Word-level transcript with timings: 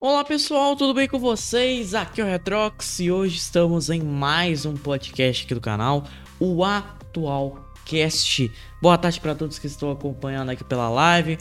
Olá 0.00 0.24
pessoal, 0.24 0.76
tudo 0.76 0.94
bem 0.94 1.08
com 1.08 1.18
vocês? 1.18 1.94
Aqui 1.94 2.20
é 2.20 2.24
o 2.24 2.26
Retrox 2.26 3.00
e 3.00 3.10
hoje 3.10 3.36
estamos 3.38 3.90
em 3.90 4.00
mais 4.00 4.64
um 4.64 4.74
podcast 4.74 5.44
aqui 5.44 5.54
do 5.54 5.60
canal, 5.60 6.04
o 6.38 6.64
Atual 6.64 7.72
Cast. 7.84 8.50
Boa 8.80 8.96
tarde 8.96 9.20
para 9.20 9.34
todos 9.34 9.58
que 9.58 9.66
estão 9.66 9.90
acompanhando 9.90 10.50
aqui 10.50 10.62
pela 10.62 10.88
live. 10.88 11.38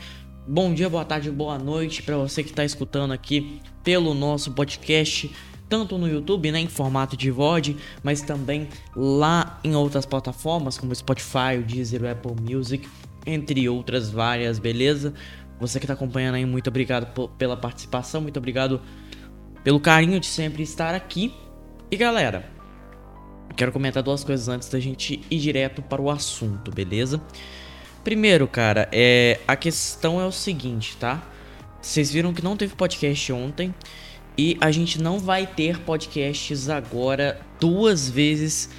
Bom 0.48 0.74
dia, 0.74 0.90
boa 0.90 1.06
tarde, 1.06 1.30
boa 1.30 1.60
noite 1.60 2.02
para 2.02 2.18
você 2.18 2.42
que 2.42 2.50
está 2.50 2.66
escutando 2.66 3.12
aqui 3.12 3.62
pelo 3.84 4.14
nosso 4.14 4.52
podcast, 4.52 5.30
tanto 5.70 5.98
no 5.98 6.08
YouTube, 6.08 6.52
né, 6.52 6.60
em 6.60 6.68
formato 6.68 7.16
de 7.16 7.30
VOD, 7.30 7.78
mas 8.04 8.22
também 8.22 8.68
lá 8.96 9.60
em 9.64 9.76
outras 9.76 10.06
plataformas 10.06 10.78
como 10.78 10.94
Spotify, 10.94 11.60
o 11.60 11.64
Deezer, 11.64 12.02
o 12.02 12.10
Apple 12.10 12.36
Music, 12.42 12.90
entre 13.26 13.70
outras 13.70 14.10
várias, 14.10 14.58
beleza? 14.58 15.14
Você 15.60 15.80
que 15.80 15.86
está 15.86 15.94
acompanhando 15.94 16.36
aí, 16.36 16.46
muito 16.46 16.68
obrigado 16.68 17.30
pela 17.38 17.56
participação, 17.56 18.22
muito 18.22 18.38
obrigado 18.38 18.82
pelo 19.64 19.80
carinho 19.80 20.20
de 20.20 20.26
sempre 20.26 20.64
estar 20.64 20.96
aqui. 20.96 21.34
E 21.92 21.98
galera, 21.98 22.50
quero 23.56 23.72
comentar 23.72 24.02
duas 24.02 24.24
coisas 24.24 24.48
antes 24.48 24.70
da 24.70 24.80
gente 24.80 25.22
ir 25.30 25.40
direto 25.40 25.82
para 25.82 26.02
o 26.02 26.10
assunto, 26.10 26.72
beleza? 26.72 27.22
Primeiro, 28.04 28.48
cara, 28.48 28.88
é 28.92 29.40
a 29.48 29.56
questão 29.56 30.20
é 30.20 30.26
o 30.26 30.32
seguinte, 30.32 30.96
tá? 30.98 31.22
Vocês 31.82 32.12
viram 32.12 32.34
que 32.34 32.44
não 32.44 32.56
teve 32.56 32.74
podcast 32.76 33.32
ontem 33.34 33.74
e 34.40 34.58
a 34.62 34.72
gente 34.72 35.02
não 35.02 35.20
vai 35.20 35.46
ter 35.46 35.82
podcasts 35.82 36.70
agora 36.70 37.42
duas 37.60 38.10
vezes 38.10 38.70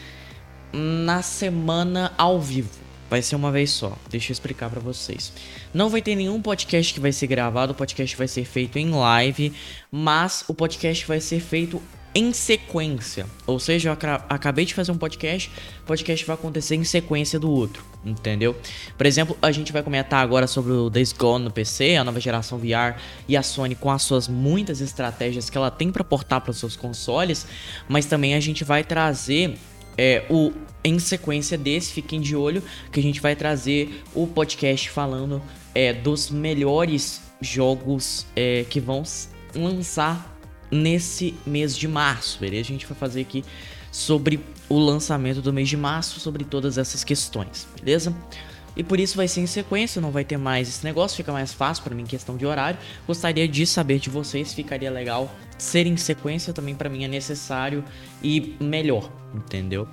na 0.72 1.20
semana 1.20 2.14
ao 2.16 2.40
vivo. 2.40 2.70
Vai 3.10 3.20
ser 3.20 3.36
uma 3.36 3.52
vez 3.52 3.68
só. 3.68 3.94
Deixa 4.08 4.30
eu 4.30 4.32
explicar 4.32 4.70
para 4.70 4.80
vocês. 4.80 5.30
Não 5.74 5.90
vai 5.90 6.00
ter 6.00 6.16
nenhum 6.16 6.40
podcast 6.40 6.94
que 6.94 6.98
vai 6.98 7.12
ser 7.12 7.26
gravado, 7.26 7.72
o 7.72 7.74
podcast 7.74 8.16
vai 8.16 8.26
ser 8.26 8.46
feito 8.46 8.78
em 8.78 8.90
live, 8.90 9.52
mas 9.92 10.46
o 10.48 10.54
podcast 10.54 11.06
vai 11.06 11.20
ser 11.20 11.40
feito 11.40 11.82
em 12.14 12.32
sequência. 12.32 13.26
Ou 13.46 13.58
seja, 13.60 13.90
eu 13.90 13.92
acabei 14.30 14.64
de 14.64 14.72
fazer 14.72 14.92
um 14.92 14.96
podcast, 14.96 15.50
o 15.82 15.86
podcast 15.86 16.24
vai 16.24 16.36
acontecer 16.36 16.76
em 16.76 16.84
sequência 16.84 17.38
do 17.38 17.50
outro, 17.50 17.84
entendeu? 18.04 18.56
Por 18.96 19.06
exemplo, 19.06 19.36
a 19.42 19.52
gente 19.52 19.72
vai 19.72 19.82
comentar 19.82 20.22
agora 20.22 20.46
sobre 20.46 20.72
o 20.72 20.88
Days 20.88 21.12
Gone 21.12 21.44
no 21.44 21.50
PC, 21.50 21.96
a 21.96 22.04
nova 22.04 22.20
geração 22.20 22.58
VR 22.58 22.98
e 23.28 23.36
a 23.36 23.42
Sony 23.42 23.74
com 23.74 23.90
as 23.90 24.02
suas 24.02 24.28
muitas 24.28 24.80
estratégias 24.80 25.50
que 25.50 25.56
ela 25.56 25.70
tem 25.70 25.90
para 25.90 26.02
portar 26.02 26.40
para 26.40 26.50
os 26.50 26.58
seus 26.58 26.76
consoles, 26.76 27.46
mas 27.88 28.06
também 28.06 28.34
a 28.34 28.40
gente 28.40 28.64
vai 28.64 28.82
trazer 28.82 29.56
é, 29.96 30.24
o 30.30 30.52
em 30.82 30.98
sequência 30.98 31.58
desse, 31.58 31.92
fiquem 31.92 32.20
de 32.20 32.34
olho 32.34 32.62
que 32.90 32.98
a 32.98 33.02
gente 33.02 33.20
vai 33.20 33.36
trazer 33.36 34.02
o 34.14 34.26
podcast 34.26 34.88
falando 34.88 35.42
é, 35.74 35.92
dos 35.92 36.30
melhores 36.30 37.20
jogos 37.40 38.26
é, 38.34 38.64
que 38.68 38.80
vão 38.80 39.02
lançar 39.54 40.38
nesse 40.70 41.34
mês 41.44 41.76
de 41.76 41.88
março, 41.88 42.38
beleza? 42.38 42.68
A 42.68 42.72
gente 42.72 42.86
vai 42.86 42.96
fazer 42.96 43.22
aqui 43.22 43.44
sobre 43.90 44.40
o 44.68 44.78
lançamento 44.78 45.42
do 45.42 45.52
mês 45.52 45.68
de 45.68 45.76
março, 45.76 46.20
sobre 46.20 46.44
todas 46.44 46.78
essas 46.78 47.02
questões, 47.02 47.66
beleza? 47.82 48.14
E 48.76 48.84
por 48.84 49.00
isso 49.00 49.16
vai 49.16 49.26
ser 49.26 49.40
em 49.40 49.46
sequência, 49.46 50.00
não 50.00 50.10
vai 50.10 50.24
ter 50.24 50.36
mais 50.36 50.68
esse 50.68 50.84
negócio, 50.84 51.16
fica 51.16 51.32
mais 51.32 51.52
fácil 51.52 51.82
para 51.82 51.94
mim 51.94 52.04
questão 52.04 52.36
de 52.36 52.46
horário. 52.46 52.78
Gostaria 53.06 53.48
de 53.48 53.66
saber 53.66 53.98
de 53.98 54.08
vocês, 54.08 54.54
ficaria 54.54 54.90
legal 54.90 55.30
ser 55.58 55.86
em 55.86 55.96
sequência 55.96 56.52
também 56.52 56.74
para 56.74 56.88
mim 56.88 57.04
é 57.04 57.08
necessário 57.08 57.84
e 58.22 58.56
melhor, 58.60 59.10
entendeu? 59.34 59.86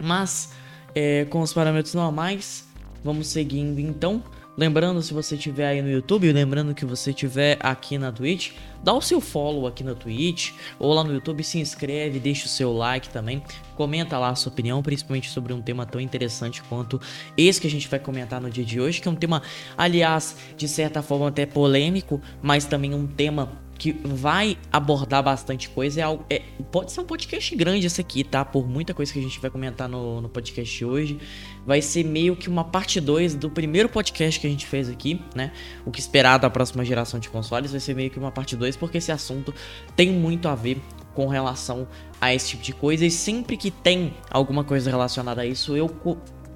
Mas 0.00 0.52
é, 0.94 1.24
com 1.26 1.40
os 1.40 1.52
parâmetros 1.52 1.94
normais, 1.94 2.68
vamos 3.02 3.28
seguindo 3.28 3.78
então. 3.78 4.22
Lembrando, 4.58 5.00
se 5.02 5.14
você 5.14 5.36
estiver 5.36 5.68
aí 5.68 5.80
no 5.80 5.88
YouTube, 5.88 6.32
lembrando 6.32 6.74
que 6.74 6.84
você 6.84 7.10
estiver 7.10 7.56
aqui 7.60 7.96
na 7.96 8.10
Twitch, 8.10 8.54
dá 8.82 8.92
o 8.92 9.00
seu 9.00 9.20
follow 9.20 9.68
aqui 9.68 9.84
na 9.84 9.94
Twitch 9.94 10.50
ou 10.80 10.92
lá 10.92 11.04
no 11.04 11.14
YouTube, 11.14 11.44
se 11.44 11.60
inscreve, 11.60 12.18
deixa 12.18 12.46
o 12.46 12.48
seu 12.48 12.72
like 12.72 13.08
também, 13.08 13.40
comenta 13.76 14.18
lá 14.18 14.30
a 14.30 14.34
sua 14.34 14.50
opinião, 14.50 14.82
principalmente 14.82 15.30
sobre 15.30 15.52
um 15.52 15.62
tema 15.62 15.86
tão 15.86 16.00
interessante 16.00 16.60
quanto 16.64 17.00
esse 17.36 17.60
que 17.60 17.68
a 17.68 17.70
gente 17.70 17.86
vai 17.86 18.00
comentar 18.00 18.40
no 18.40 18.50
dia 18.50 18.64
de 18.64 18.80
hoje, 18.80 19.00
que 19.00 19.06
é 19.06 19.10
um 19.12 19.14
tema, 19.14 19.42
aliás, 19.76 20.34
de 20.56 20.66
certa 20.66 21.02
forma 21.02 21.28
até 21.28 21.46
polêmico, 21.46 22.20
mas 22.42 22.64
também 22.64 22.92
um 22.92 23.06
tema 23.06 23.52
que 23.78 23.92
vai 24.04 24.58
abordar 24.72 25.22
bastante 25.22 25.68
coisa. 25.70 26.00
É 26.00 26.02
algo, 26.02 26.24
é, 26.28 26.42
pode 26.72 26.90
ser 26.90 27.00
um 27.00 27.04
podcast 27.04 27.54
grande 27.54 27.86
esse 27.86 28.00
aqui, 28.00 28.24
tá? 28.24 28.44
Por 28.44 28.68
muita 28.68 28.92
coisa 28.92 29.12
que 29.12 29.18
a 29.18 29.22
gente 29.22 29.38
vai 29.38 29.48
comentar 29.50 29.88
no, 29.88 30.20
no 30.20 30.28
podcast 30.28 30.84
hoje. 30.84 31.18
Vai 31.64 31.80
ser 31.80 32.04
meio 32.04 32.34
que 32.34 32.48
uma 32.48 32.64
parte 32.64 33.00
2 33.00 33.36
do 33.36 33.48
primeiro 33.48 33.88
podcast 33.88 34.40
que 34.40 34.46
a 34.46 34.50
gente 34.50 34.66
fez 34.66 34.88
aqui, 34.88 35.22
né? 35.34 35.52
O 35.86 35.90
que 35.92 36.00
esperar 36.00 36.38
da 36.38 36.50
próxima 36.50 36.84
geração 36.84 37.20
de 37.20 37.28
consoles 37.28 37.70
vai 37.70 37.80
ser 37.80 37.94
meio 37.94 38.10
que 38.10 38.18
uma 38.18 38.32
parte 38.32 38.56
2, 38.56 38.76
porque 38.76 38.98
esse 38.98 39.12
assunto 39.12 39.54
tem 39.94 40.10
muito 40.10 40.48
a 40.48 40.54
ver 40.56 40.82
com 41.14 41.28
relação 41.28 41.86
a 42.20 42.34
esse 42.34 42.48
tipo 42.48 42.62
de 42.64 42.72
coisa. 42.72 43.06
E 43.06 43.10
sempre 43.10 43.56
que 43.56 43.70
tem 43.70 44.12
alguma 44.28 44.64
coisa 44.64 44.90
relacionada 44.90 45.42
a 45.42 45.46
isso, 45.46 45.76
eu 45.76 45.88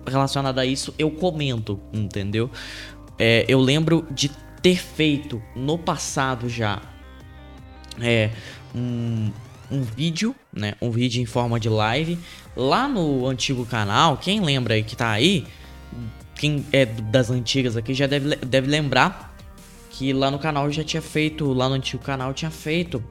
relacionada 0.04 0.60
a 0.60 0.66
isso, 0.66 0.92
eu 0.98 1.10
comento, 1.12 1.78
entendeu? 1.92 2.50
É, 3.16 3.44
eu 3.46 3.60
lembro 3.60 4.04
de 4.10 4.28
ter 4.60 4.76
feito 4.76 5.40
no 5.54 5.78
passado 5.78 6.48
já 6.48 6.91
é, 8.00 8.30
um, 8.74 9.30
um 9.70 9.82
vídeo, 9.82 10.34
né? 10.52 10.74
Um 10.80 10.90
vídeo 10.90 11.20
em 11.20 11.26
forma 11.26 11.58
de 11.58 11.68
live 11.68 12.18
lá 12.56 12.88
no 12.88 13.26
antigo 13.26 13.64
canal. 13.66 14.16
Quem 14.16 14.40
lembra 14.40 14.74
aí 14.74 14.82
que 14.82 14.96
tá 14.96 15.10
aí, 15.10 15.46
quem 16.34 16.64
é 16.72 16.84
das 16.86 17.30
antigas 17.30 17.76
aqui 17.76 17.94
já 17.94 18.06
deve, 18.06 18.36
deve 18.36 18.68
lembrar 18.68 19.36
que 19.90 20.12
lá 20.12 20.30
no 20.30 20.38
canal 20.38 20.70
já 20.70 20.82
tinha 20.82 21.02
feito, 21.02 21.52
lá 21.52 21.68
no 21.68 21.74
antigo 21.74 22.02
canal 22.02 22.32
tinha 22.32 22.50
feito 22.50 23.02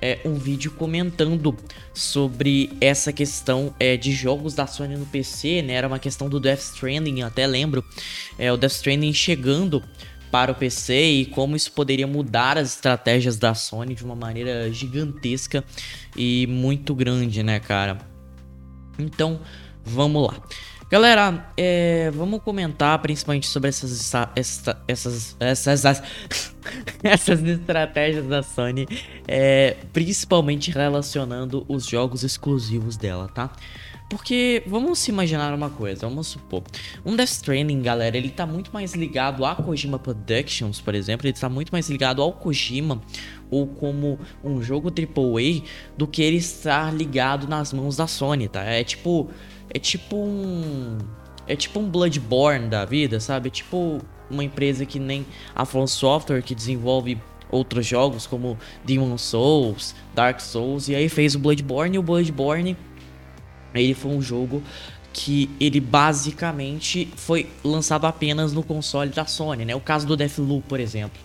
é, 0.00 0.18
um 0.24 0.34
vídeo 0.34 0.70
comentando 0.70 1.54
sobre 1.92 2.70
essa 2.80 3.12
questão 3.12 3.74
é, 3.78 3.96
de 3.96 4.12
jogos 4.12 4.54
da 4.54 4.66
Sony 4.66 4.96
no 4.96 5.04
PC, 5.06 5.62
né? 5.62 5.74
Era 5.74 5.86
uma 5.86 5.98
questão 5.98 6.28
do 6.28 6.40
Death 6.40 6.60
Stranding, 6.60 7.22
até 7.22 7.46
lembro. 7.46 7.84
É, 8.38 8.50
o 8.50 8.56
Death 8.56 8.72
Stranding 8.72 9.12
chegando 9.12 9.82
para 10.30 10.52
o 10.52 10.54
PC 10.54 10.94
e 10.94 11.26
como 11.26 11.56
isso 11.56 11.72
poderia 11.72 12.06
mudar 12.06 12.56
as 12.56 12.74
estratégias 12.74 13.36
da 13.36 13.54
Sony 13.54 13.94
de 13.94 14.04
uma 14.04 14.14
maneira 14.14 14.72
gigantesca 14.72 15.64
e 16.16 16.46
muito 16.46 16.94
grande, 16.94 17.42
né, 17.42 17.58
cara? 17.60 17.98
Então, 18.98 19.40
vamos 19.84 20.28
lá. 20.28 20.40
Galera, 20.90 21.52
é, 21.56 22.10
vamos 22.10 22.42
comentar 22.42 22.98
principalmente 22.98 23.46
sobre 23.46 23.68
essas, 23.68 24.12
essa, 24.34 24.82
essas, 24.88 25.36
essas, 25.38 25.84
essas 27.00 27.42
estratégias 27.44 28.26
da 28.26 28.42
Sony, 28.42 28.88
é, 29.28 29.76
principalmente 29.92 30.72
relacionando 30.72 31.64
os 31.68 31.86
jogos 31.86 32.24
exclusivos 32.24 32.96
dela, 32.96 33.28
tá? 33.28 33.52
Porque 34.10 34.64
vamos 34.66 34.98
se 34.98 35.12
imaginar 35.12 35.54
uma 35.54 35.70
coisa, 35.70 36.08
vamos 36.08 36.26
supor. 36.26 36.64
Um 37.06 37.14
Death 37.14 37.28
Stranding, 37.28 37.80
galera, 37.80 38.16
ele 38.16 38.28
tá 38.28 38.44
muito 38.44 38.72
mais 38.72 38.92
ligado 38.92 39.44
a 39.44 39.54
Kojima 39.54 40.00
Productions, 40.00 40.80
por 40.80 40.96
exemplo, 40.96 41.28
ele 41.28 41.32
tá 41.32 41.48
muito 41.48 41.70
mais 41.70 41.88
ligado 41.88 42.20
ao 42.20 42.32
Kojima 42.32 43.00
ou 43.48 43.68
como 43.68 44.18
um 44.42 44.60
jogo 44.60 44.88
AAA 44.90 45.62
do 45.96 46.08
que 46.08 46.22
ele 46.22 46.38
estar 46.38 46.92
ligado 46.92 47.46
nas 47.46 47.72
mãos 47.72 47.96
da 47.96 48.08
Sony, 48.08 48.48
tá? 48.48 48.64
É 48.64 48.82
tipo, 48.82 49.30
é 49.72 49.78
tipo 49.78 50.16
um 50.16 50.98
é 51.46 51.54
tipo 51.54 51.78
um 51.78 51.88
Bloodborne 51.88 52.68
da 52.68 52.84
vida, 52.84 53.20
sabe? 53.20 53.46
É 53.46 53.50
tipo 53.50 54.00
uma 54.28 54.42
empresa 54.42 54.84
que 54.84 54.98
nem 54.98 55.24
a 55.54 55.64
From 55.64 55.86
Software 55.86 56.42
que 56.42 56.54
desenvolve 56.54 57.16
outros 57.48 57.86
jogos 57.86 58.26
como 58.26 58.58
Demon 58.84 59.16
Souls, 59.18 59.94
Dark 60.16 60.40
Souls 60.40 60.88
e 60.88 60.96
aí 60.96 61.08
fez 61.08 61.36
o 61.36 61.38
Bloodborne 61.38 61.94
e 61.94 61.98
o 61.98 62.02
Bloodborne 62.02 62.76
ele 63.74 63.94
foi 63.94 64.12
um 64.12 64.22
jogo 64.22 64.62
que 65.12 65.50
ele 65.58 65.80
basicamente 65.80 67.08
foi 67.16 67.48
lançado 67.64 68.06
apenas 68.06 68.52
no 68.52 68.62
console 68.62 69.10
da 69.10 69.26
Sony, 69.26 69.64
né? 69.64 69.74
O 69.74 69.80
caso 69.80 70.06
do 70.06 70.16
Deathloop, 70.16 70.66
por 70.68 70.78
exemplo. 70.78 71.20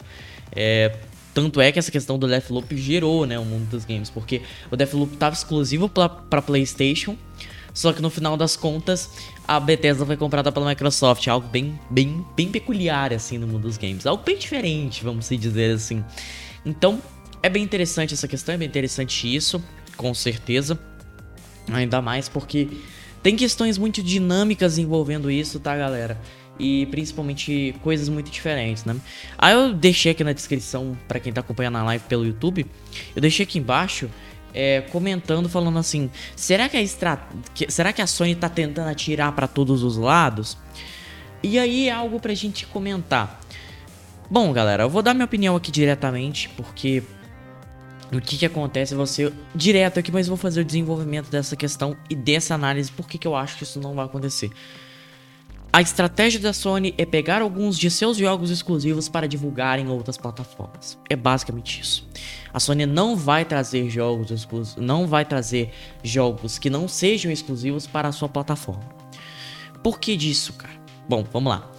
É, 0.56 0.98
tanto 1.34 1.60
é 1.60 1.72
que 1.72 1.78
essa 1.78 1.92
questão 1.92 2.18
do 2.18 2.28
Deathloop 2.28 2.76
gerou, 2.78 3.26
né, 3.26 3.38
o 3.38 3.44
mundo 3.44 3.70
dos 3.70 3.84
games, 3.84 4.10
porque 4.10 4.42
o 4.72 4.78
Deathloop 4.78 5.14
estava 5.16 5.36
exclusivo 5.36 5.90
para 5.90 6.42
PlayStation, 6.42 7.18
só 7.74 7.92
que 7.92 8.02
no 8.02 8.10
final 8.10 8.38
das 8.38 8.56
contas 8.56 9.10
a 9.46 9.60
Bethesda 9.60 10.06
foi 10.06 10.16
comprada 10.16 10.50
pela 10.50 10.66
Microsoft, 10.70 11.28
algo 11.28 11.48
bem, 11.50 11.78
bem, 11.90 12.26
bem 12.38 12.50
peculiar 12.50 13.14
assim 13.14 13.38
no 13.38 13.46
mundo 13.46 13.64
dos 13.64 13.78
games, 13.78 14.06
algo 14.06 14.24
bem 14.24 14.38
diferente, 14.38 15.04
vamos 15.04 15.28
dizer 15.28 15.76
assim. 15.76 16.04
Então 16.66 17.02
é 17.44 17.50
bem 17.50 17.62
interessante 17.62 18.14
essa 18.14 18.30
questão, 18.30 18.56
é 18.56 18.58
bem 18.58 18.68
interessante 18.68 19.36
isso, 19.36 19.62
com 19.98 20.14
certeza. 20.14 20.80
Ainda 21.72 22.02
mais 22.02 22.30
porque 22.30 22.68
tem 23.24 23.36
questões 23.36 23.78
muito 23.78 24.04
dinâmicas 24.04 24.78
envolvendo 24.78 25.32
isso, 25.32 25.60
tá, 25.60 25.76
galera? 25.76 26.20
E 26.60 26.86
principalmente 26.88 27.76
coisas 27.82 28.08
muito 28.08 28.30
diferentes, 28.30 28.86
né? 28.86 28.96
Aí 29.38 29.54
eu 29.54 29.74
deixei 29.74 30.12
aqui 30.12 30.24
na 30.24 30.32
descrição, 30.32 30.98
para 31.08 31.20
quem 31.20 31.34
tá 31.34 31.42
acompanhando 31.42 31.78
a 31.78 31.84
live 31.84 32.04
pelo 32.06 32.26
YouTube, 32.26 32.66
eu 33.16 33.22
deixei 33.22 33.44
aqui 33.44 33.60
embaixo 33.60 34.10
é, 34.54 34.82
comentando, 34.82 35.50
falando 35.50 35.78
assim: 35.78 36.10
será 36.36 36.70
que 36.70 36.78
a 36.78 36.82
estra... 36.82 37.28
será 37.68 37.92
que 37.92 38.02
a 38.02 38.08
Sony 38.08 38.36
tá 38.36 38.48
tentando 38.48 38.90
atirar 38.90 39.34
para 39.34 39.48
todos 39.48 39.84
os 39.84 39.98
lados? 39.98 40.58
E 41.44 41.60
aí 41.60 41.90
é 41.90 41.92
algo 41.92 42.20
pra 42.20 42.34
gente 42.34 42.66
comentar. 42.66 43.42
Bom, 44.30 44.52
galera, 44.52 44.84
eu 44.84 44.90
vou 44.90 45.04
dar 45.04 45.14
minha 45.14 45.26
opinião 45.26 45.56
aqui 45.56 45.72
diretamente, 45.72 46.50
porque 46.50 47.04
o 48.12 48.22
que 48.22 48.38
que 48.38 48.46
acontece, 48.46 48.94
você 48.96 49.32
direto 49.54 50.00
aqui, 50.00 50.12
mas 50.12 50.28
vou 50.28 50.38
fazer 50.38 50.62
o 50.62 50.66
desenvolvimento 50.66 51.30
dessa 51.30 51.56
questão 51.56 51.96
e 52.10 52.16
dessa 52.16 52.54
análise, 52.54 52.92
por 52.92 53.08
que 53.08 53.18
que 53.18 53.28
eu 53.28 53.36
acho 53.36 53.58
que 53.58 53.64
isso 53.64 53.80
não 53.80 53.96
vai 53.96 54.06
acontecer. 54.06 54.52
A 55.76 55.82
estratégia 55.82 56.40
da 56.40 56.54
Sony 56.54 56.94
é 56.98 57.06
pegar 57.06 57.42
alguns 57.42 57.78
de 57.78 57.92
seus 57.92 58.16
jogos 58.16 58.50
exclusivos 58.50 59.10
para 59.10 59.28
divulgar 59.28 59.78
em 59.78 59.90
outras 59.90 60.18
plataformas. 60.18 60.98
É 61.10 61.18
basicamente 61.18 61.82
isso. 61.82 62.08
A 62.54 62.62
Sony 62.62 62.86
não 62.86 63.14
vai 63.18 63.44
trazer 63.44 63.90
jogos 63.90 64.32
exclusivos, 64.32 64.82
não 64.82 65.06
vai 65.06 65.26
trazer 65.26 65.74
jogos 66.02 66.58
que 66.58 66.70
não 66.70 66.88
sejam 66.88 67.30
exclusivos 67.30 67.86
para 67.86 68.08
a 68.08 68.14
sua 68.14 68.30
plataforma. 68.30 68.88
Por 69.84 70.00
que 70.00 70.16
disso, 70.16 70.54
cara? 70.54 70.74
Bom, 71.10 71.26
vamos 71.34 71.52
lá. 71.52 71.70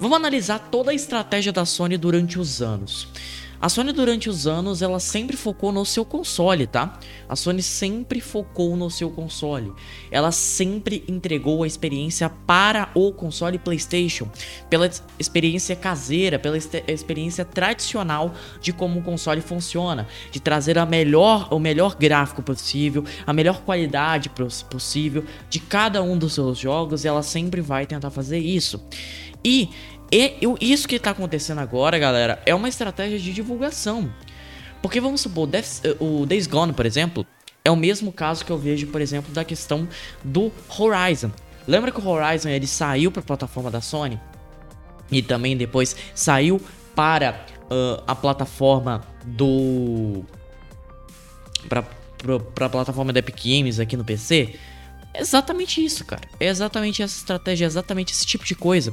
Vamos 0.00 0.16
analisar 0.16 0.58
toda 0.58 0.90
a 0.90 0.94
estratégia 0.94 1.52
da 1.52 1.64
Sony 1.64 1.96
durante 1.96 2.40
os 2.40 2.60
anos. 2.60 3.06
A 3.66 3.68
Sony 3.68 3.92
durante 3.92 4.30
os 4.30 4.46
anos, 4.46 4.80
ela 4.80 5.00
sempre 5.00 5.36
focou 5.36 5.72
no 5.72 5.84
seu 5.84 6.04
console, 6.04 6.68
tá? 6.68 7.00
A 7.28 7.34
Sony 7.34 7.60
sempre 7.64 8.20
focou 8.20 8.76
no 8.76 8.88
seu 8.88 9.10
console. 9.10 9.72
Ela 10.08 10.30
sempre 10.30 11.02
entregou 11.08 11.64
a 11.64 11.66
experiência 11.66 12.30
para 12.30 12.90
o 12.94 13.12
console 13.12 13.58
PlayStation, 13.58 14.30
pela 14.70 14.88
experiência 15.18 15.74
caseira, 15.74 16.38
pela 16.38 16.56
experiência 16.56 17.44
tradicional 17.44 18.32
de 18.60 18.72
como 18.72 19.00
o 19.00 19.02
console 19.02 19.40
funciona, 19.40 20.06
de 20.30 20.38
trazer 20.38 20.78
a 20.78 20.86
melhor, 20.86 21.52
o 21.52 21.58
melhor 21.58 21.96
gráfico 21.96 22.44
possível, 22.44 23.02
a 23.26 23.32
melhor 23.32 23.62
qualidade 23.62 24.30
possível 24.70 25.24
de 25.50 25.58
cada 25.58 26.04
um 26.04 26.16
dos 26.16 26.34
seus 26.34 26.56
jogos, 26.56 27.04
ela 27.04 27.20
sempre 27.20 27.60
vai 27.60 27.84
tentar 27.84 28.10
fazer 28.10 28.38
isso. 28.38 28.80
E 29.44 29.70
e 30.10 30.36
eu, 30.40 30.56
isso 30.60 30.86
que 30.86 30.98
tá 30.98 31.10
acontecendo 31.10 31.58
agora, 31.58 31.98
galera, 31.98 32.40
é 32.46 32.54
uma 32.54 32.68
estratégia 32.68 33.18
de 33.18 33.32
divulgação. 33.32 34.12
Porque 34.80 35.00
vamos 35.00 35.20
supor, 35.20 35.46
Death, 35.46 35.82
o 35.98 36.24
Days 36.26 36.46
Gone, 36.46 36.72
por 36.72 36.86
exemplo, 36.86 37.26
é 37.64 37.70
o 37.70 37.76
mesmo 37.76 38.12
caso 38.12 38.44
que 38.44 38.52
eu 38.52 38.58
vejo, 38.58 38.86
por 38.88 39.00
exemplo, 39.00 39.32
da 39.32 39.44
questão 39.44 39.88
do 40.22 40.52
Horizon. 40.78 41.32
Lembra 41.66 41.90
que 41.90 42.00
o 42.00 42.06
Horizon 42.06 42.48
ele 42.48 42.66
saiu 42.66 43.10
para 43.10 43.20
a 43.20 43.24
plataforma 43.24 43.70
da 43.70 43.80
Sony 43.80 44.20
e 45.10 45.20
também 45.20 45.56
depois 45.56 45.96
saiu 46.14 46.60
para 46.94 47.44
uh, 47.64 48.02
a 48.06 48.14
plataforma 48.14 49.02
do 49.24 50.24
para 51.68 51.84
a 52.66 52.68
plataforma 52.68 53.12
da 53.12 53.18
Epic 53.18 53.44
Games 53.44 53.80
aqui 53.80 53.96
no 53.96 54.04
PC? 54.04 54.54
É 55.16 55.20
exatamente 55.20 55.82
isso, 55.82 56.04
cara. 56.04 56.28
É 56.38 56.46
exatamente 56.46 57.02
essa 57.02 57.16
estratégia, 57.16 57.64
é 57.64 57.66
exatamente 57.66 58.12
esse 58.12 58.26
tipo 58.26 58.44
de 58.44 58.54
coisa. 58.54 58.92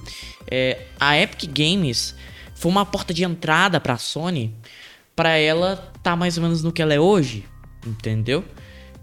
É, 0.50 0.86
a 0.98 1.20
Epic 1.20 1.50
Games 1.52 2.16
foi 2.56 2.72
uma 2.72 2.86
porta 2.86 3.14
de 3.14 3.26
entrada 3.26 3.80
pra 3.80 3.98
Sony 3.98 4.56
para 5.14 5.38
ela 5.38 5.92
tá 6.02 6.16
mais 6.16 6.38
ou 6.38 6.44
menos 6.44 6.64
no 6.64 6.72
que 6.72 6.82
ela 6.82 6.94
é 6.94 7.00
hoje, 7.00 7.46
entendeu? 7.86 8.44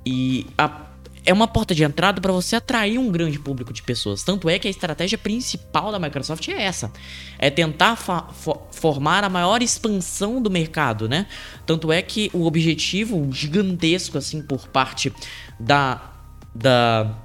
E 0.04 0.46
a, 0.56 0.86
é 1.26 1.32
uma 1.32 1.46
porta 1.46 1.74
de 1.74 1.84
entrada 1.84 2.22
para 2.22 2.32
você 2.32 2.56
atrair 2.56 2.98
um 2.98 3.10
grande 3.10 3.38
público 3.38 3.70
de 3.70 3.82
pessoas. 3.82 4.22
Tanto 4.22 4.48
é 4.48 4.58
que 4.58 4.66
a 4.66 4.70
estratégia 4.70 5.18
principal 5.18 5.92
da 5.92 5.98
Microsoft 5.98 6.48
é 6.48 6.62
essa: 6.62 6.90
é 7.38 7.50
tentar 7.50 7.96
formar 8.70 9.24
a 9.24 9.28
maior 9.28 9.62
expansão 9.62 10.40
do 10.40 10.50
mercado, 10.50 11.06
né? 11.06 11.26
Tanto 11.66 11.92
é 11.92 12.00
que 12.00 12.30
o 12.32 12.46
objetivo 12.46 13.30
gigantesco 13.30 14.16
assim 14.16 14.40
por 14.40 14.68
parte 14.68 15.12
da 15.58 16.10
da 16.54 17.16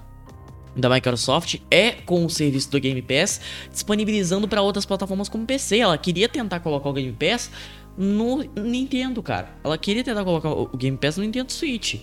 da 0.75 0.89
Microsoft 0.89 1.55
é 1.71 1.91
com 1.91 2.25
o 2.25 2.29
serviço 2.29 2.69
do 2.69 2.79
Game 2.79 3.01
Pass 3.01 3.39
disponibilizando 3.71 4.47
para 4.47 4.61
outras 4.61 4.85
plataformas 4.85 5.29
como 5.29 5.45
PC. 5.45 5.77
Ela 5.79 5.97
queria 5.97 6.27
tentar 6.27 6.59
colocar 6.59 6.89
o 6.89 6.93
Game 6.93 7.13
Pass 7.13 7.49
no 7.97 8.43
Nintendo, 8.55 9.23
cara. 9.23 9.55
Ela 9.63 9.77
queria 9.77 10.03
tentar 10.03 10.25
colocar 10.25 10.49
o 10.49 10.67
Game 10.75 10.97
Pass 10.97 11.17
no 11.17 11.23
Nintendo 11.23 11.51
Switch. 11.51 11.95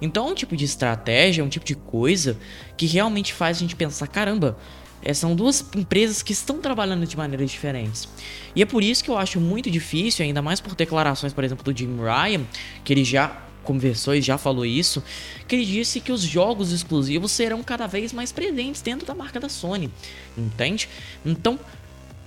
Então 0.00 0.28
é 0.28 0.30
um 0.30 0.34
tipo 0.34 0.56
de 0.56 0.64
estratégia, 0.64 1.42
é 1.42 1.44
um 1.44 1.48
tipo 1.48 1.66
de 1.66 1.74
coisa 1.74 2.38
que 2.76 2.86
realmente 2.86 3.32
faz 3.32 3.56
a 3.56 3.60
gente 3.60 3.74
pensar, 3.74 4.06
caramba, 4.06 4.56
é, 5.02 5.14
são 5.14 5.34
duas 5.34 5.64
empresas 5.74 6.22
que 6.22 6.32
estão 6.32 6.58
trabalhando 6.58 7.06
de 7.06 7.16
maneiras 7.16 7.50
diferentes. 7.50 8.08
E 8.54 8.62
é 8.62 8.66
por 8.66 8.82
isso 8.82 9.02
que 9.02 9.10
eu 9.10 9.16
acho 9.16 9.40
muito 9.40 9.70
difícil, 9.70 10.24
ainda 10.24 10.42
mais 10.42 10.60
por 10.60 10.74
declarações, 10.74 11.32
por 11.32 11.44
exemplo, 11.44 11.64
do 11.64 11.76
Jim 11.76 11.96
Ryan, 11.96 12.44
que 12.84 12.92
ele 12.92 13.04
já 13.04 13.45
conversou 13.66 14.14
e 14.14 14.22
já 14.22 14.38
falou 14.38 14.64
isso, 14.64 15.02
que 15.46 15.56
ele 15.56 15.66
disse 15.66 16.00
que 16.00 16.12
os 16.12 16.22
jogos 16.22 16.72
exclusivos 16.72 17.32
serão 17.32 17.62
cada 17.62 17.86
vez 17.86 18.12
mais 18.12 18.32
presentes 18.32 18.80
dentro 18.80 19.06
da 19.06 19.14
marca 19.14 19.38
da 19.38 19.48
Sony, 19.48 19.90
entende? 20.38 20.88
Então, 21.24 21.58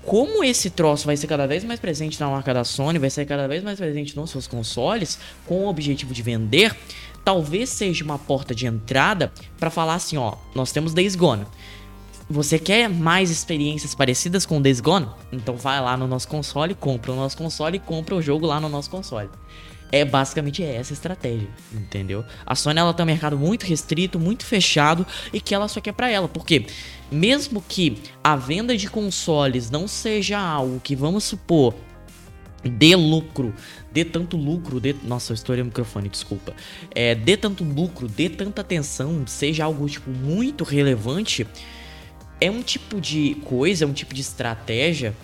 como 0.04 0.44
esse 0.44 0.70
troço 0.70 1.06
vai 1.06 1.18
ser 1.18 1.28
cada 1.28 1.48
vez 1.48 1.64
mais 1.64 1.80
presente 1.80 2.20
na 2.20 2.30
marca 2.30 2.54
da 2.54 2.64
Sony, 2.64 3.00
vai 3.00 3.10
ser 3.10 3.26
cada 3.26 3.48
vez 3.48 3.64
mais 3.64 3.78
presente 3.78 4.16
nos 4.16 4.30
seus 4.30 4.48
consoles, 4.48 5.20
com 5.46 5.66
o 5.66 5.68
objetivo 5.68 6.14
de 6.14 6.22
vender, 6.22 6.76
talvez 7.24 7.70
seja 7.70 8.04
uma 8.04 8.18
porta 8.18 8.56
de 8.56 8.66
entrada 8.66 9.32
para 9.60 9.70
falar 9.70 9.96
assim, 9.96 10.18
ó, 10.18 10.36
nós 10.56 10.72
temos 10.72 10.94
Days 10.94 11.16
Gone. 11.16 11.46
Você 12.30 12.60
quer 12.60 12.88
mais 12.88 13.32
experiências 13.32 13.96
parecidas 13.96 14.46
com 14.46 14.62
Days 14.62 14.80
Gone? 14.80 15.08
Então 15.32 15.56
vai 15.56 15.82
lá 15.82 15.98
no 15.98 16.08
nosso 16.08 16.28
console, 16.28 16.76
compra 16.76 17.12
o 17.12 17.16
nosso 17.16 17.36
console 17.36 17.78
e 17.78 17.80
compra 17.80 18.16
o 18.16 18.22
jogo 18.22 18.46
lá 18.46 18.60
no 18.60 18.70
nosso 18.70 18.90
console. 18.90 19.30
É 19.92 20.06
basicamente 20.06 20.64
essa 20.64 20.94
estratégia, 20.94 21.48
entendeu? 21.74 22.24
A 22.46 22.54
Sony 22.54 22.80
ela 22.80 22.94
tem 22.94 23.04
um 23.04 23.08
mercado 23.08 23.38
muito 23.38 23.64
restrito, 23.64 24.20
muito 24.20 24.46
fechado 24.46 25.06
e 25.34 25.42
que 25.42 25.56
ela 25.56 25.68
só 25.68 25.82
quer 25.82 25.94
para 25.94 26.10
ela, 26.10 26.28
porque 26.28 26.68
mesmo 27.12 27.64
que 27.68 27.98
a 28.24 28.36
venda 28.36 28.78
de 28.78 28.88
consoles 28.88 29.72
não 29.72 29.88
seja 29.88 30.38
algo 30.38 30.80
que 30.80 30.96
vamos 30.96 31.24
supor 31.24 31.74
dê 32.64 32.96
lucro, 32.96 33.54
dê 33.92 34.04
tanto 34.04 34.36
lucro, 34.36 34.80
dê... 34.80 34.96
nossa, 35.04 35.32
eu 35.32 35.36
estourei 35.36 35.62
o 35.62 35.66
microfone, 35.66 36.10
desculpa. 36.10 36.54
É, 36.94 37.16
dê 37.16 37.38
tanto 37.38 37.64
lucro, 37.64 38.08
dê 38.08 38.30
tanta 38.30 38.62
atenção, 38.62 39.26
seja 39.26 39.64
algo 39.64 39.88
tipo 39.88 40.10
muito 40.10 40.64
relevante, 40.64 41.48
é 42.42 42.50
um 42.50 42.62
tipo 42.62 43.00
de 43.00 43.36
coisa, 43.46 43.86
é 43.86 43.88
um 43.88 43.94
tipo 43.94 44.14
de 44.14 44.22
estratégia 44.22 45.16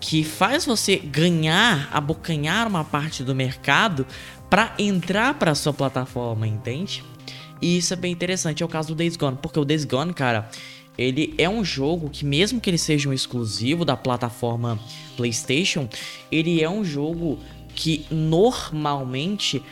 que 0.00 0.24
faz 0.24 0.64
você 0.64 0.96
ganhar, 0.96 1.88
abocanhar 1.92 2.66
uma 2.66 2.84
parte 2.84 3.22
do 3.22 3.34
mercado 3.34 4.06
para 4.48 4.74
entrar 4.78 5.34
para 5.34 5.54
sua 5.54 5.72
plataforma, 5.72 6.48
entende? 6.48 7.04
E 7.60 7.76
isso 7.76 7.92
é 7.92 7.96
bem 7.96 8.10
interessante, 8.10 8.62
é 8.62 8.66
o 8.66 8.68
caso 8.68 8.88
do 8.88 8.94
Days 8.94 9.16
Gone, 9.16 9.38
porque 9.40 9.60
o 9.60 9.64
Days 9.64 9.84
Gone, 9.84 10.14
cara, 10.14 10.48
ele 10.96 11.34
é 11.36 11.48
um 11.48 11.62
jogo 11.62 12.08
que 12.08 12.24
mesmo 12.24 12.60
que 12.60 12.70
ele 12.70 12.78
seja 12.78 13.08
um 13.08 13.12
exclusivo 13.12 13.84
da 13.84 13.96
plataforma 13.96 14.78
PlayStation, 15.16 15.88
ele 16.32 16.62
é 16.62 16.68
um 16.68 16.82
jogo 16.82 17.38
que 17.74 18.06
normalmente 18.10 19.62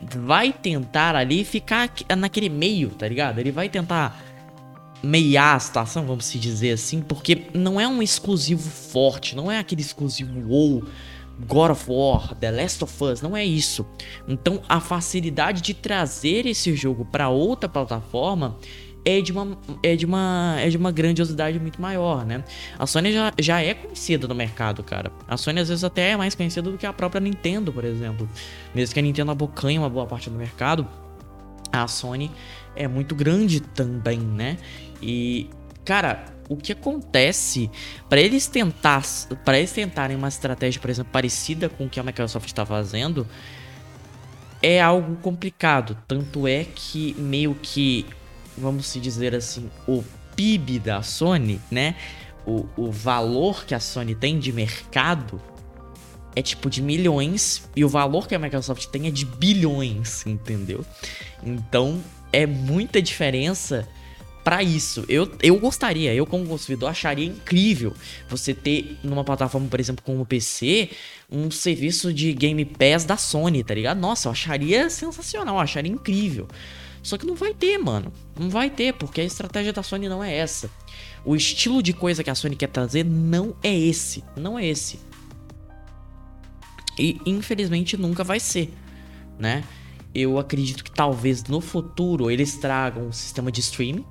vai 0.00 0.52
tentar 0.52 1.14
ali 1.14 1.44
ficar 1.44 1.90
naquele 2.16 2.48
meio, 2.48 2.90
tá 2.90 3.06
ligado? 3.06 3.38
Ele 3.38 3.50
vai 3.50 3.68
tentar 3.68 4.25
meiar 5.02 5.56
a 5.56 5.60
situação, 5.60 6.04
vamos 6.06 6.24
se 6.24 6.38
dizer 6.38 6.72
assim, 6.72 7.00
porque 7.00 7.46
não 7.54 7.80
é 7.80 7.86
um 7.86 8.02
exclusivo 8.02 8.68
forte, 8.68 9.36
não 9.36 9.50
é 9.50 9.58
aquele 9.58 9.80
exclusivo 9.80 10.40
WoW, 10.48 10.84
God 11.38 11.70
of 11.70 11.84
War, 11.88 12.34
The 12.34 12.50
Last 12.50 12.82
of 12.82 13.04
Us, 13.04 13.20
não 13.20 13.36
é 13.36 13.44
isso. 13.44 13.86
Então 14.26 14.60
a 14.68 14.80
facilidade 14.80 15.60
de 15.60 15.74
trazer 15.74 16.46
esse 16.46 16.74
jogo 16.74 17.04
para 17.04 17.28
outra 17.28 17.68
plataforma 17.68 18.56
é 19.04 19.20
de 19.20 19.30
uma 19.30 19.56
é 19.84 19.94
de 19.94 20.04
uma 20.04 20.56
é 20.58 20.68
de 20.68 20.76
uma 20.76 20.90
grandiosidade 20.90 21.60
muito 21.60 21.80
maior, 21.80 22.26
né? 22.26 22.42
A 22.76 22.86
Sony 22.86 23.12
já, 23.12 23.32
já 23.38 23.62
é 23.62 23.72
conhecida 23.72 24.26
no 24.26 24.34
mercado, 24.34 24.82
cara. 24.82 25.12
A 25.28 25.36
Sony 25.36 25.60
às 25.60 25.68
vezes 25.68 25.84
até 25.84 26.10
é 26.10 26.16
mais 26.16 26.34
conhecida 26.34 26.70
do 26.70 26.76
que 26.76 26.84
a 26.84 26.92
própria 26.92 27.20
Nintendo, 27.20 27.72
por 27.72 27.84
exemplo. 27.84 28.28
Mesmo 28.74 28.92
que 28.92 28.98
a 28.98 29.02
Nintendo 29.02 29.30
abocanhe 29.30 29.78
uma 29.78 29.88
boa 29.88 30.06
parte 30.06 30.28
do 30.28 30.36
mercado, 30.36 30.88
a 31.70 31.86
Sony 31.86 32.32
é 32.74 32.88
muito 32.88 33.14
grande 33.14 33.60
também, 33.60 34.18
né? 34.18 34.58
E, 35.02 35.48
cara, 35.84 36.24
o 36.48 36.56
que 36.56 36.72
acontece 36.72 37.70
para 38.08 38.20
eles 38.20 38.46
tentar, 38.46 39.02
para 39.44 39.58
eles 39.58 39.72
tentarem 39.72 40.16
uma 40.16 40.28
estratégia, 40.28 40.80
por 40.80 40.90
exemplo, 40.90 41.12
parecida 41.12 41.68
com 41.68 41.86
o 41.86 41.88
que 41.88 41.98
a 41.98 42.02
Microsoft 42.02 42.46
está 42.46 42.64
fazendo, 42.64 43.26
é 44.62 44.80
algo 44.80 45.16
complicado. 45.16 45.96
Tanto 46.06 46.46
é 46.46 46.64
que 46.64 47.14
meio 47.18 47.54
que, 47.54 48.06
vamos 48.56 48.86
se 48.86 49.00
dizer 49.00 49.34
assim, 49.34 49.70
o 49.86 50.04
PIB 50.34 50.78
da 50.78 51.02
Sony, 51.02 51.60
né? 51.70 51.96
O, 52.46 52.66
o 52.76 52.92
valor 52.92 53.64
que 53.64 53.74
a 53.74 53.80
Sony 53.80 54.14
tem 54.14 54.38
de 54.38 54.52
mercado 54.52 55.40
é 56.36 56.42
tipo 56.42 56.68
de 56.68 56.82
milhões 56.82 57.68
e 57.74 57.84
o 57.84 57.88
valor 57.88 58.28
que 58.28 58.34
a 58.34 58.38
Microsoft 58.38 58.86
tem 58.86 59.08
é 59.08 59.10
de 59.10 59.24
bilhões, 59.24 60.24
entendeu? 60.26 60.84
Então 61.42 62.00
é 62.32 62.46
muita 62.46 63.00
diferença 63.00 63.88
para 64.46 64.62
isso. 64.62 65.04
Eu, 65.08 65.28
eu 65.42 65.58
gostaria, 65.58 66.14
eu 66.14 66.24
como 66.24 66.46
consumidor 66.46 66.88
acharia 66.88 67.26
incrível 67.26 67.92
você 68.28 68.54
ter 68.54 68.96
numa 69.02 69.24
plataforma, 69.24 69.66
por 69.66 69.80
exemplo, 69.80 70.04
como 70.04 70.22
o 70.22 70.24
PC, 70.24 70.88
um 71.28 71.50
serviço 71.50 72.14
de 72.14 72.32
Game 72.32 72.64
Pass 72.64 73.04
da 73.04 73.16
Sony, 73.16 73.64
tá 73.64 73.74
ligado? 73.74 73.98
Nossa, 73.98 74.28
eu 74.28 74.32
acharia 74.32 74.88
sensacional, 74.88 75.56
eu 75.56 75.60
acharia 75.60 75.90
incrível. 75.90 76.46
Só 77.02 77.18
que 77.18 77.26
não 77.26 77.34
vai 77.34 77.54
ter, 77.54 77.76
mano. 77.76 78.12
Não 78.38 78.48
vai 78.48 78.70
ter, 78.70 78.94
porque 78.94 79.20
a 79.20 79.24
estratégia 79.24 79.72
da 79.72 79.82
Sony 79.82 80.08
não 80.08 80.22
é 80.22 80.36
essa. 80.36 80.70
O 81.24 81.34
estilo 81.34 81.82
de 81.82 81.92
coisa 81.92 82.22
que 82.22 82.30
a 82.30 82.34
Sony 82.36 82.54
quer 82.54 82.68
trazer 82.68 83.04
não 83.04 83.56
é 83.64 83.76
esse. 83.76 84.22
Não 84.36 84.56
é 84.56 84.64
esse. 84.64 85.00
E 86.96 87.20
infelizmente 87.26 87.96
nunca 87.96 88.22
vai 88.22 88.38
ser, 88.38 88.72
né? 89.40 89.64
Eu 90.16 90.38
acredito 90.38 90.82
que 90.82 90.90
talvez 90.90 91.44
no 91.44 91.60
futuro 91.60 92.30
eles 92.30 92.56
tragam 92.56 93.08
um 93.08 93.12
sistema 93.12 93.52
de 93.52 93.60
streaming, 93.60 94.04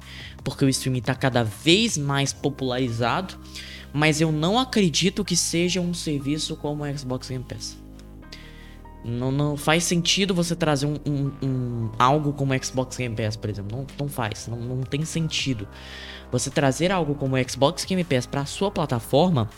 porque 0.43 0.63
o 0.63 0.69
streaming 0.69 0.99
está 0.99 1.15
cada 1.15 1.43
vez 1.43 1.97
mais 1.97 2.31
popularizado, 2.31 3.35
mas 3.91 4.21
eu 4.21 4.31
não 4.31 4.59
acredito 4.59 5.25
que 5.25 5.35
seja 5.35 5.81
um 5.81 5.93
serviço 5.93 6.55
como 6.57 6.83
o 6.83 6.97
Xbox 6.97 7.27
Game 7.27 7.43
Pass. 7.43 7.77
Não, 9.03 9.31
não 9.31 9.57
faz 9.57 9.83
sentido 9.83 10.33
você 10.33 10.55
trazer 10.55 10.85
um, 10.85 10.99
um, 11.05 11.31
um, 11.41 11.91
algo 11.97 12.33
como 12.33 12.53
o 12.53 12.63
Xbox 12.63 12.97
Game 12.97 13.15
Pass, 13.15 13.35
por 13.35 13.49
exemplo. 13.49 13.77
Não, 13.77 13.87
não 13.99 14.07
faz, 14.07 14.47
não, 14.47 14.57
não 14.57 14.81
tem 14.81 15.05
sentido. 15.05 15.67
Você 16.31 16.49
trazer 16.49 16.91
algo 16.91 17.15
como 17.15 17.35
o 17.35 17.49
Xbox 17.49 17.85
Game 17.85 18.03
Pass 18.03 18.25
para 18.25 18.41
a 18.41 18.45
sua 18.45 18.69
plataforma 18.69 19.49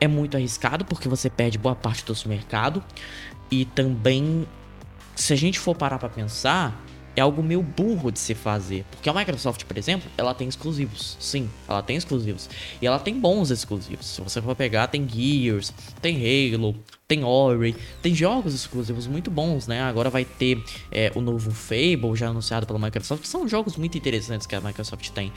é 0.00 0.08
muito 0.08 0.36
arriscado 0.36 0.84
porque 0.84 1.08
você 1.08 1.30
perde 1.30 1.58
boa 1.58 1.74
parte 1.74 2.04
do 2.04 2.14
seu 2.14 2.28
mercado 2.28 2.82
e 3.50 3.64
também 3.64 4.46
se 5.14 5.32
a 5.32 5.36
gente 5.36 5.58
for 5.58 5.74
parar 5.74 5.98
para 5.98 6.08
pensar, 6.08 6.84
é 7.16 7.20
algo 7.20 7.42
meio 7.42 7.62
burro 7.62 8.10
de 8.10 8.18
se 8.18 8.34
fazer. 8.34 8.84
Porque 8.90 9.08
a 9.08 9.12
Microsoft, 9.12 9.64
por 9.64 9.78
exemplo, 9.78 10.10
ela 10.16 10.34
tem 10.34 10.48
exclusivos. 10.48 11.16
Sim, 11.20 11.48
ela 11.68 11.82
tem 11.82 11.96
exclusivos. 11.96 12.50
E 12.82 12.86
ela 12.86 12.98
tem 12.98 13.18
bons 13.18 13.50
exclusivos. 13.50 14.06
Se 14.06 14.20
você 14.20 14.42
for 14.42 14.56
pegar, 14.56 14.88
tem 14.88 15.08
Gears, 15.08 15.72
tem 16.02 16.16
Halo, 16.16 16.74
tem 17.06 17.22
Ori, 17.22 17.76
tem 18.02 18.14
jogos 18.14 18.54
exclusivos 18.54 19.06
muito 19.06 19.30
bons, 19.30 19.66
né? 19.68 19.82
Agora 19.82 20.10
vai 20.10 20.24
ter 20.24 20.62
é, 20.90 21.12
o 21.14 21.20
novo 21.20 21.52
Fable, 21.52 22.16
já 22.16 22.28
anunciado 22.28 22.66
pela 22.66 22.78
Microsoft. 22.78 23.24
São 23.26 23.46
jogos 23.46 23.76
muito 23.76 23.96
interessantes 23.96 24.46
que 24.46 24.56
a 24.56 24.60
Microsoft 24.60 25.10
tem. 25.10 25.32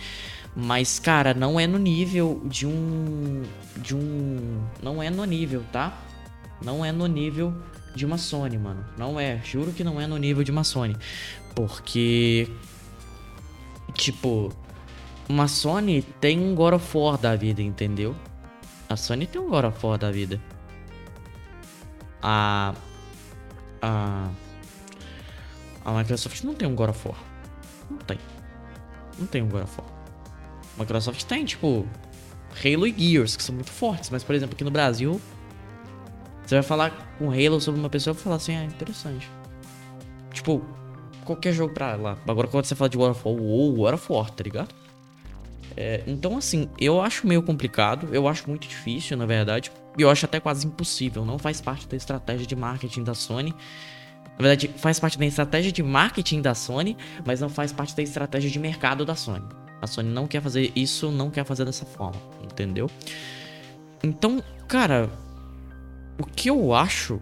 Mas, 0.55 0.97
cara, 0.97 1.35
não 1.35 1.59
é 1.59 1.67
no 1.67 1.77
nível 1.77 2.41
de 2.45 2.65
um. 2.65 3.43
De 3.75 3.95
um. 3.95 4.63
Não 4.81 5.03
é 5.03 5.09
no 5.11 5.23
nível, 5.25 5.63
tá? 5.71 5.95
Não 6.59 6.83
é 6.83 6.91
no 6.91 7.05
nível 7.05 7.53
de 7.97 8.05
uma 8.05 8.17
Sony, 8.17 8.57
mano. 8.57 8.85
Não 8.97 9.19
é. 9.19 9.41
Juro 9.43 9.73
que 9.73 9.83
não 9.83 9.99
é 9.99 10.07
no 10.07 10.17
nível 10.17 10.43
de 10.43 10.51
uma 10.51 10.63
Sony. 10.63 10.95
Porque. 11.53 12.47
Tipo. 13.93 14.53
Uma 15.27 15.49
Sony 15.49 16.01
tem 16.21 16.39
um 16.39 16.55
God 16.55 16.75
of 16.75 16.97
War 16.97 17.17
da 17.17 17.35
vida, 17.35 17.61
entendeu? 17.61 18.15
A 18.87 18.95
Sony 18.95 19.27
tem 19.27 19.41
um 19.41 19.49
God 19.49 19.65
of 19.65 19.85
War 19.85 19.97
da 19.97 20.11
vida. 20.11 20.39
A. 22.21 22.73
A. 23.81 24.29
A 25.83 25.91
Microsoft 25.91 26.43
não 26.43 26.53
tem 26.53 26.67
um 26.67 26.75
God 26.75 26.89
of 26.89 27.07
War. 27.07 27.17
Não 27.89 27.97
tem. 27.97 28.19
Não 29.19 29.27
tem 29.27 29.41
um 29.41 29.49
God 29.49 29.63
of 29.63 29.81
War. 29.81 29.89
A 30.77 30.79
Microsoft 30.79 31.23
tem, 31.23 31.43
tipo. 31.43 31.85
Halo 32.63 32.87
e 32.87 32.95
Gears, 32.97 33.35
que 33.35 33.43
são 33.43 33.53
muito 33.53 33.69
fortes, 33.69 34.09
mas 34.09 34.23
por 34.23 34.33
exemplo, 34.33 34.55
aqui 34.55 34.63
no 34.63 34.71
Brasil 34.71 35.21
você 36.47 36.55
vai 36.55 36.63
falar 36.63 36.91
com 37.19 37.29
Halo 37.29 37.59
sobre 37.59 37.77
uma 37.77 37.89
pessoa 37.89 38.15
e 38.15 38.17
falar 38.17 38.37
assim, 38.37 38.55
ah, 38.55 38.63
interessante. 38.63 39.29
Tipo, 40.31 40.63
qualquer 41.25 41.51
jogo 41.51 41.73
pra 41.73 41.95
lá. 41.97 42.17
Agora 42.25 42.47
quando 42.47 42.63
você 42.63 42.73
fala 42.73 42.89
de 42.89 42.97
War 42.97 43.11
of 43.11 43.21
War, 43.25 43.35
ou 43.35 43.79
War 43.81 43.93
of 43.93 44.11
War, 44.11 44.31
tá 44.31 44.43
ligado? 44.43 44.73
É, 45.75 46.01
então, 46.07 46.37
assim, 46.37 46.69
eu 46.79 47.01
acho 47.01 47.27
meio 47.27 47.43
complicado, 47.43 48.07
eu 48.13 48.29
acho 48.29 48.47
muito 48.49 48.65
difícil, 48.65 49.17
na 49.17 49.25
verdade. 49.25 49.71
E 49.97 50.01
eu 50.01 50.09
acho 50.09 50.25
até 50.25 50.39
quase 50.39 50.65
impossível. 50.65 51.25
Não 51.25 51.37
faz 51.37 51.59
parte 51.59 51.85
da 51.85 51.97
estratégia 51.97 52.47
de 52.47 52.55
marketing 52.55 53.03
da 53.03 53.13
Sony. 53.13 53.53
Na 54.37 54.37
verdade, 54.37 54.69
faz 54.77 55.01
parte 55.01 55.19
da 55.19 55.25
estratégia 55.25 55.71
de 55.71 55.83
marketing 55.83 56.41
da 56.41 56.55
Sony, 56.55 56.95
mas 57.25 57.41
não 57.41 57.49
faz 57.49 57.73
parte 57.73 57.93
da 57.93 58.01
estratégia 58.01 58.49
de 58.49 58.57
mercado 58.57 59.05
da 59.05 59.15
Sony. 59.15 59.43
A 59.81 59.85
Sony 59.85 60.09
não 60.09 60.27
quer 60.27 60.41
fazer 60.41 60.71
isso, 60.75 61.11
não 61.11 61.29
quer 61.29 61.43
fazer 61.43 61.65
dessa 61.65 61.85
forma, 61.85 62.21
entendeu? 62.41 62.89
Então, 64.01 64.41
cara, 64.67 65.09
o 66.19 66.25
que 66.25 66.49
eu 66.49 66.73
acho 66.73 67.21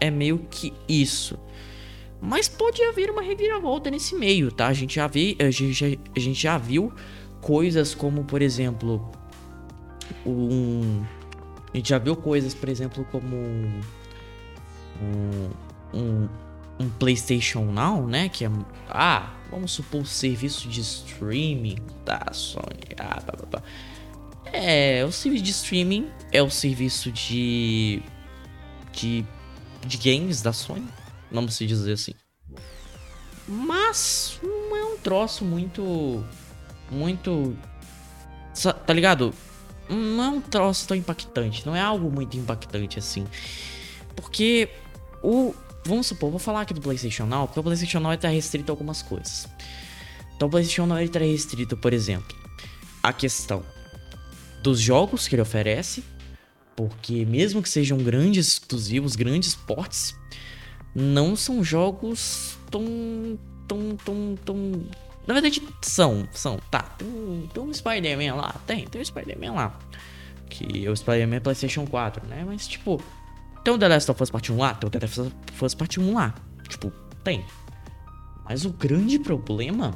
é 0.00 0.10
meio 0.10 0.38
que 0.50 0.72
isso. 0.88 1.38
Mas 2.20 2.48
pode 2.48 2.82
haver 2.82 3.10
uma 3.10 3.22
reviravolta 3.22 3.90
nesse 3.90 4.14
meio, 4.14 4.50
tá? 4.50 4.66
A 4.68 4.72
gente 4.72 4.96
já, 4.96 5.06
vi, 5.06 5.36
a 5.38 5.50
gente 5.50 5.72
já, 5.72 5.86
a 5.86 6.20
gente 6.20 6.40
já 6.40 6.58
viu 6.58 6.92
coisas 7.40 7.94
como, 7.94 8.24
por 8.24 8.42
exemplo, 8.42 9.10
um. 10.24 11.04
A 11.72 11.76
gente 11.76 11.90
já 11.90 11.98
viu 11.98 12.16
coisas, 12.16 12.54
por 12.54 12.68
exemplo, 12.68 13.06
como 13.10 13.36
um, 13.36 13.80
um, 15.92 16.28
um 16.80 16.88
PlayStation 16.98 17.64
Now, 17.64 18.06
né? 18.06 18.28
Que 18.28 18.46
é. 18.46 18.50
Ah, 18.88 19.34
vamos 19.50 19.72
supor 19.72 20.02
o 20.02 20.06
serviço 20.06 20.68
de 20.68 20.80
streaming 20.80 21.76
da 22.04 22.32
Sony. 22.32 22.80
Ah, 22.98 23.20
pá, 23.20 23.32
pá, 23.32 23.46
pá. 23.46 23.62
É, 24.52 25.04
o 25.04 25.12
serviço 25.12 25.44
de 25.44 25.50
streaming 25.50 26.08
é 26.32 26.42
o 26.42 26.48
serviço 26.48 27.12
de 27.12 28.02
de, 28.96 29.24
de 29.86 29.96
games 29.98 30.42
da 30.42 30.52
Sony, 30.52 30.88
vamos 31.30 31.54
se 31.54 31.66
dizer 31.66 31.92
assim. 31.92 32.12
Mas 33.46 34.40
não 34.42 34.76
é 34.76 34.84
um 34.84 34.96
troço 34.98 35.44
muito. 35.44 36.24
Muito. 36.90 37.56
Tá 38.86 38.92
ligado? 38.92 39.32
Não 39.88 40.24
é 40.24 40.28
um 40.28 40.40
troço 40.40 40.88
tão 40.88 40.96
impactante. 40.96 41.64
Não 41.64 41.76
é 41.76 41.80
algo 41.80 42.10
muito 42.10 42.36
impactante 42.36 42.98
assim. 42.98 43.26
Porque 44.16 44.68
o. 45.22 45.54
Vamos 45.84 46.08
supor, 46.08 46.30
vou 46.30 46.40
falar 46.40 46.62
aqui 46.62 46.74
do 46.74 46.80
PlayStation 46.80 47.26
Now, 47.26 47.46
porque 47.46 47.60
o 47.60 47.62
PlayStation 47.62 48.00
Now 48.00 48.12
está 48.12 48.28
restrito 48.28 48.72
a 48.72 48.74
algumas 48.74 49.02
coisas. 49.02 49.46
Então 50.34 50.48
o 50.48 50.50
PlayStation 50.50 50.84
Now 50.84 50.98
está 50.98 51.20
restrito, 51.20 51.76
por 51.76 51.92
exemplo, 51.92 52.36
a 53.00 53.12
questão 53.12 53.62
dos 54.64 54.80
jogos 54.80 55.28
que 55.28 55.36
ele 55.36 55.42
oferece, 55.42 56.02
porque 56.76 57.24
mesmo 57.24 57.62
que 57.62 57.68
sejam 57.68 57.98
grandes 57.98 58.48
exclusivos, 58.48 59.16
grandes 59.16 59.54
portes, 59.54 60.14
não 60.94 61.34
são 61.34 61.64
jogos 61.64 62.56
tão. 62.70 63.38
tão. 63.66 63.96
tão. 64.04 64.38
tão. 64.44 64.56
Na 65.26 65.34
verdade, 65.34 65.60
são, 65.82 66.28
são, 66.32 66.60
tá. 66.70 66.82
Tem, 66.82 67.50
tem 67.52 67.62
um 67.62 67.72
Spider-Man 67.72 68.34
lá, 68.34 68.54
tem, 68.66 68.86
tem 68.86 69.00
um 69.00 69.04
Spider-Man 69.04 69.52
lá. 69.54 69.78
Que 70.48 70.86
é 70.86 70.90
o 70.90 70.96
Spider-Man 70.96 71.40
PlayStation 71.40 71.84
4, 71.84 72.26
né? 72.28 72.44
Mas, 72.46 72.68
tipo, 72.68 73.02
tem 73.64 73.74
o 73.74 73.78
The 73.78 73.88
Last 73.88 74.10
of 74.12 74.22
Us 74.22 74.30
Part 74.30 74.52
1 74.52 74.56
lá, 74.56 74.74
tem 74.74 74.86
o 74.86 74.90
The 74.90 74.98
Last 75.00 75.20
of 75.20 75.64
Us 75.64 75.74
Part 75.74 75.98
1 75.98 76.14
lá. 76.14 76.32
Tipo, 76.68 76.92
tem. 77.24 77.44
Mas 78.44 78.64
o 78.64 78.70
grande 78.70 79.18
problema 79.18 79.92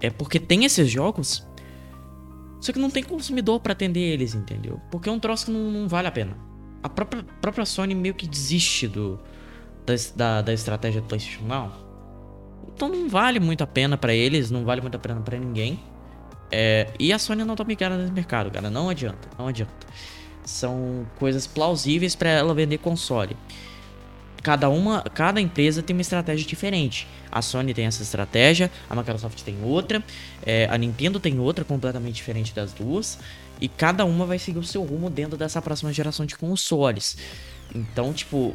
é 0.00 0.08
porque 0.08 0.40
tem 0.40 0.64
esses 0.64 0.90
jogos 0.90 1.46
só 2.64 2.72
que 2.72 2.78
não 2.78 2.88
tem 2.88 3.02
consumidor 3.02 3.60
para 3.60 3.74
atender 3.74 4.00
eles, 4.00 4.34
entendeu? 4.34 4.80
Porque 4.90 5.06
é 5.06 5.12
um 5.12 5.20
troço 5.20 5.44
que 5.44 5.52
não, 5.52 5.70
não 5.70 5.86
vale 5.86 6.08
a 6.08 6.10
pena. 6.10 6.34
A 6.82 6.88
própria, 6.88 7.22
própria 7.38 7.66
Sony 7.66 7.94
meio 7.94 8.14
que 8.14 8.26
desiste 8.26 8.88
do, 8.88 9.20
da, 10.16 10.40
da, 10.40 10.50
estratégia 10.50 11.02
do 11.02 11.06
PlayStation 11.06 11.44
Now. 11.44 11.70
Então 12.74 12.88
não 12.88 13.06
vale 13.06 13.38
muito 13.38 13.62
a 13.62 13.66
pena 13.66 13.98
para 13.98 14.14
eles, 14.14 14.50
não 14.50 14.64
vale 14.64 14.80
muito 14.80 14.94
a 14.94 14.98
pena 14.98 15.20
para 15.20 15.38
ninguém. 15.38 15.78
É, 16.50 16.90
e 16.98 17.12
a 17.12 17.18
Sony 17.18 17.44
não 17.44 17.54
tá 17.54 17.64
ligada 17.64 17.98
nesse 17.98 18.12
mercado, 18.12 18.50
cara. 18.50 18.70
Não 18.70 18.88
adianta, 18.88 19.28
não 19.38 19.46
adianta. 19.46 19.86
São 20.42 21.06
coisas 21.18 21.46
plausíveis 21.46 22.14
para 22.14 22.30
ela 22.30 22.54
vender 22.54 22.78
console 22.78 23.36
cada 24.44 24.68
uma, 24.68 25.00
cada 25.00 25.40
empresa 25.40 25.82
tem 25.82 25.96
uma 25.96 26.02
estratégia 26.02 26.46
diferente. 26.46 27.08
A 27.32 27.40
Sony 27.40 27.72
tem 27.72 27.86
essa 27.86 28.02
estratégia, 28.02 28.70
a 28.90 28.94
Microsoft 28.94 29.40
tem 29.40 29.56
outra, 29.64 30.04
é, 30.44 30.68
a 30.70 30.76
Nintendo 30.76 31.18
tem 31.18 31.40
outra 31.40 31.64
completamente 31.64 32.16
diferente 32.16 32.54
das 32.54 32.70
duas, 32.74 33.18
e 33.58 33.68
cada 33.68 34.04
uma 34.04 34.26
vai 34.26 34.38
seguir 34.38 34.58
o 34.58 34.62
seu 34.62 34.84
rumo 34.84 35.08
dentro 35.08 35.38
dessa 35.38 35.62
próxima 35.62 35.94
geração 35.94 36.26
de 36.26 36.36
consoles. 36.36 37.16
Então, 37.74 38.12
tipo, 38.12 38.54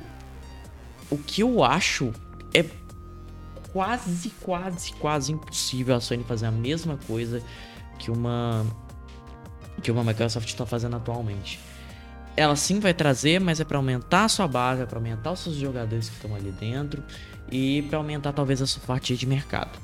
o 1.10 1.18
que 1.18 1.42
eu 1.42 1.64
acho 1.64 2.14
é 2.54 2.64
quase, 3.74 4.30
quase, 4.42 4.94
quase 4.94 5.32
impossível 5.32 5.96
a 5.96 6.00
Sony 6.00 6.24
fazer 6.24 6.46
a 6.46 6.52
mesma 6.52 7.00
coisa 7.08 7.42
que 7.98 8.12
uma 8.12 8.64
que 9.82 9.90
uma 9.90 10.04
Microsoft 10.04 10.50
está 10.50 10.66
fazendo 10.66 10.98
atualmente 10.98 11.58
ela 12.40 12.56
sim 12.56 12.80
vai 12.80 12.94
trazer, 12.94 13.38
mas 13.40 13.60
é 13.60 13.66
para 13.66 13.78
aumentar 13.78 14.24
a 14.24 14.30
sua 14.30 14.48
base, 14.48 14.82
é 14.82 14.86
para 14.86 14.98
aumentar 14.98 15.34
os 15.34 15.42
seus 15.42 15.58
jogadores 15.58 16.08
que 16.08 16.16
estão 16.16 16.34
ali 16.34 16.52
dentro 16.52 17.04
e 17.52 17.82
para 17.84 17.98
aumentar 17.98 18.32
talvez 18.32 18.62
a 18.62 18.66
sua 18.66 18.82
fatia 18.82 19.18
de 19.18 19.26
mercado. 19.26 19.78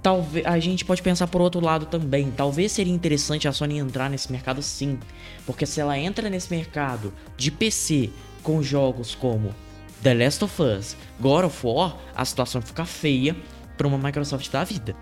Talvez 0.00 0.46
a 0.46 0.56
gente 0.60 0.84
pode 0.84 1.02
pensar 1.02 1.26
por 1.26 1.40
outro 1.40 1.60
lado 1.60 1.86
também. 1.86 2.30
Talvez 2.30 2.70
seria 2.70 2.94
interessante 2.94 3.48
a 3.48 3.52
Sony 3.52 3.78
entrar 3.78 4.08
nesse 4.08 4.30
mercado 4.30 4.62
sim, 4.62 5.00
porque 5.44 5.66
se 5.66 5.80
ela 5.80 5.98
entra 5.98 6.30
nesse 6.30 6.48
mercado 6.54 7.12
de 7.36 7.50
PC 7.50 8.10
com 8.40 8.62
jogos 8.62 9.16
como 9.16 9.52
The 10.04 10.14
Last 10.14 10.44
of 10.44 10.62
Us, 10.62 10.96
God 11.18 11.46
of 11.46 11.66
War, 11.66 11.96
a 12.14 12.24
situação 12.24 12.62
fica 12.62 12.84
feia 12.84 13.34
para 13.76 13.88
uma 13.88 13.98
Microsoft 13.98 14.48
da 14.52 14.62
vida. 14.62 14.94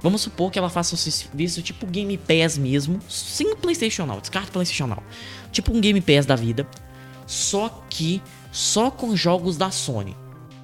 Vamos 0.00 0.22
supor 0.22 0.50
que 0.50 0.58
ela 0.58 0.68
faça 0.68 0.94
um 0.94 0.98
serviço 0.98 1.60
tipo 1.62 1.86
Game 1.86 2.16
Pass 2.16 2.56
mesmo, 2.56 3.00
sem 3.08 3.56
PlayStation 3.56 4.06
Now, 4.06 4.20
descarta 4.20 4.52
PlayStation 4.52 4.86
Now. 4.86 5.02
Tipo 5.50 5.72
um 5.72 5.80
Game 5.80 6.00
Pass 6.00 6.24
da 6.24 6.36
vida, 6.36 6.66
só 7.26 7.84
que 7.90 8.22
só 8.52 8.90
com 8.90 9.16
jogos 9.16 9.56
da 9.56 9.70
Sony, 9.70 10.16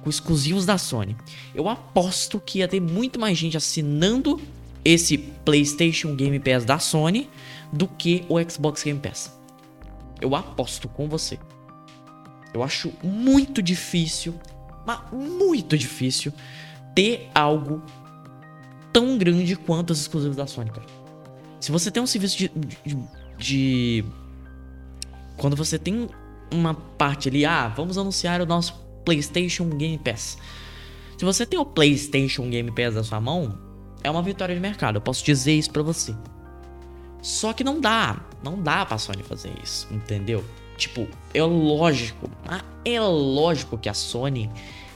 com 0.03 0.09
exclusivos 0.09 0.65
da 0.65 0.77
Sony. 0.77 1.17
Eu 1.53 1.67
aposto 1.67 2.39
que 2.39 2.59
ia 2.59 2.67
ter 2.67 2.79
muito 2.79 3.19
mais 3.19 3.37
gente 3.37 3.57
assinando 3.57 4.39
esse 4.83 5.17
PlayStation 5.17 6.15
Game 6.15 6.39
Pass 6.39 6.63
da 6.63 6.79
Sony 6.79 7.29
do 7.73 7.87
que 7.87 8.25
o 8.29 8.37
Xbox 8.49 8.83
Game 8.83 8.99
Pass. 8.99 9.37
Eu 10.21 10.35
aposto 10.35 10.87
com 10.87 11.09
você. 11.09 11.37
Eu 12.53 12.63
acho 12.63 12.93
muito 13.03 13.61
difícil, 13.61 14.33
mas 14.85 14.99
muito 15.11 15.77
difícil 15.77 16.31
ter 16.93 17.29
algo 17.35 17.83
tão 18.95 19.17
grande 19.17 19.57
quanto 19.57 19.89
os 19.89 19.99
exclusivos 19.99 20.37
da 20.37 20.47
Sony, 20.47 20.71
cara. 20.71 20.87
Se 21.59 21.69
você 21.69 21.91
tem 21.91 22.01
um 22.01 22.07
serviço 22.07 22.37
de, 22.37 22.49
de, 22.85 22.97
de, 23.37 24.05
Quando 25.35 25.53
você 25.53 25.77
tem 25.77 26.07
uma 26.49 26.73
parte 26.73 27.27
ali, 27.27 27.45
ah, 27.45 27.67
vamos 27.67 27.97
anunciar 27.97 28.39
o 28.39 28.45
nosso 28.45 28.73
PlayStation 29.03 29.67
Game 29.67 29.97
Pass. 29.97 30.37
Se 31.17 31.25
você 31.25 31.45
tem 31.45 31.59
o 31.59 31.65
PlayStation 31.65 32.49
Game 32.49 32.71
Pass 32.71 32.95
na 32.95 33.03
sua 33.03 33.19
mão, 33.19 33.59
é 34.01 34.09
uma 34.09 34.21
vitória 34.21 34.55
de 34.55 34.61
mercado. 34.61 34.95
Eu 34.95 35.01
posso 35.01 35.25
dizer 35.25 35.55
isso 35.55 35.71
pra 35.71 35.83
você. 35.83 36.15
Só 37.21 37.51
que 37.51 37.65
não 37.65 37.81
dá. 37.81 38.21
Não 38.41 38.61
dá 38.61 38.85
pra 38.85 38.97
Sony 38.97 39.23
fazer 39.23 39.51
isso, 39.61 39.89
entendeu? 39.91 40.41
Tipo, 40.77 41.05
é 41.33 41.43
lógico. 41.43 42.29
É 42.85 42.97
lógico 43.01 43.77
que 43.77 43.89
a 43.89 43.93
Sony 43.93 44.49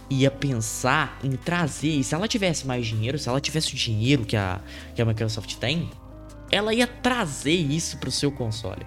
ia 0.10 0.32
pensar 0.32 1.20
em 1.24 1.32
trazer. 1.32 1.90
E 1.90 2.04
se 2.04 2.16
ela 2.16 2.28
tivesse 2.28 2.66
mais 2.66 2.86
dinheiro, 2.86 3.18
se 3.20 3.30
ela 3.30 3.40
tivesse 3.40 3.74
o 3.74 3.76
dinheiro 3.76 4.26
que 4.26 4.36
a, 4.36 4.60
que 4.96 5.02
a 5.02 5.06
Microsoft 5.06 5.56
tem, 5.56 5.90
ela 6.52 6.74
ia 6.74 6.88
trazer 6.88 7.52
isso 7.52 7.98
pro 7.98 8.12
seu 8.12 8.32
console. 8.32 8.86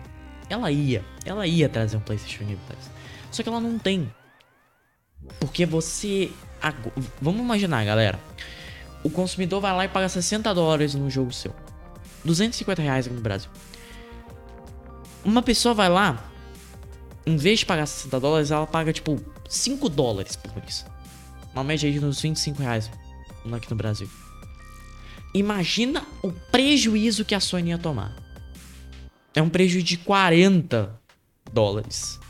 Ela 0.49 0.71
ia. 0.71 1.05
Ela 1.25 1.47
ia 1.47 1.69
trazer 1.69 1.97
um 1.97 2.01
PlayStation 2.01 2.45
Pass. 2.69 2.91
Só 3.31 3.43
que 3.43 3.49
ela 3.49 3.61
não 3.61 3.79
tem. 3.79 4.13
Porque 5.39 5.65
você. 5.65 6.31
Vamos 7.21 7.41
imaginar, 7.41 7.85
galera. 7.85 8.19
O 9.03 9.11
consumidor 9.11 9.61
vai 9.61 9.73
lá 9.75 9.85
e 9.85 9.89
paga 9.89 10.09
60 10.09 10.53
dólares 10.55 10.95
num 10.95 11.11
jogo 11.11 11.33
seu. 11.33 11.55
250 12.25 12.83
reais 12.83 13.07
aqui 13.07 13.15
no 13.15 13.21
Brasil. 13.21 13.51
Uma 15.25 15.43
pessoa 15.43 15.75
vai 15.75 15.89
lá, 15.89 16.31
em 17.27 17.37
vez 17.37 17.61
de 17.61 17.67
pagar 17.67 17.87
60 17.87 18.21
dólares, 18.21 18.51
ela 18.51 18.67
paga 18.67 18.93
tipo 18.93 19.21
5 19.49 19.89
dólares 19.89 20.37
por 20.37 20.55
mês. 20.57 20.85
Uma 21.53 21.65
média 21.65 21.91
de 21.91 22.05
uns 22.05 22.21
25 22.21 22.63
reais 22.63 22.91
aqui 23.53 23.71
no 23.71 23.77
Brasil. 23.77 24.09
Imagina 25.35 26.07
o 26.23 26.31
prejuízo 26.31 27.25
que 27.25 27.35
a 27.35 27.41
Sony 27.41 27.71
ia 27.71 27.79
tomar. 27.79 28.15
É 29.35 29.41
um 29.41 29.49
prejuízo 29.49 29.87
de 29.87 29.97
40 29.99 31.01
dólares. 31.53 32.21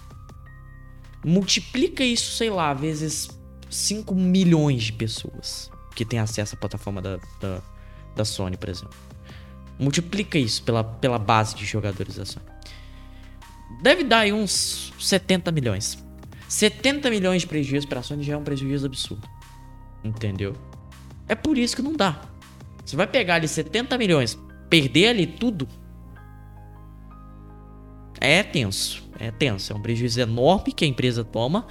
Multiplica 1.24 2.04
isso, 2.04 2.36
sei 2.36 2.50
lá, 2.50 2.72
vezes 2.72 3.28
5 3.70 4.14
milhões 4.14 4.84
de 4.84 4.92
pessoas 4.92 5.70
que 5.94 6.04
têm 6.04 6.18
acesso 6.18 6.54
à 6.54 6.58
plataforma 6.58 7.02
da, 7.02 7.16
da, 7.40 7.62
da 8.14 8.24
Sony, 8.24 8.56
por 8.56 8.68
exemplo. 8.68 8.96
Multiplica 9.78 10.38
isso 10.38 10.62
pela, 10.62 10.84
pela 10.84 11.18
base 11.18 11.56
de 11.56 11.64
jogadores 11.64 12.16
da 12.16 12.24
Sony. 12.24 12.46
Deve 13.82 14.04
dar 14.04 14.20
aí 14.20 14.32
uns 14.32 14.92
70 14.98 15.50
milhões. 15.50 15.98
70 16.52 17.08
milhões 17.08 17.40
de 17.40 17.48
prejuízo 17.48 17.88
para 17.88 18.00
a 18.00 18.02
Sony 18.02 18.22
já 18.22 18.34
é 18.34 18.36
um 18.36 18.44
prejuízo 18.44 18.84
absurdo. 18.84 19.26
Entendeu? 20.04 20.54
É 21.26 21.34
por 21.34 21.56
isso 21.56 21.74
que 21.74 21.80
não 21.80 21.94
dá. 21.94 22.20
Você 22.84 22.94
vai 22.94 23.06
pegar 23.06 23.36
ali 23.36 23.48
70 23.48 23.96
milhões, 23.96 24.38
perder 24.68 25.08
ali 25.08 25.26
tudo. 25.26 25.66
É 28.20 28.42
tenso. 28.42 29.02
É 29.18 29.30
tenso. 29.30 29.72
É 29.72 29.76
um 29.76 29.80
prejuízo 29.80 30.20
enorme 30.20 30.72
que 30.74 30.84
a 30.84 30.88
empresa 30.88 31.24
toma 31.24 31.66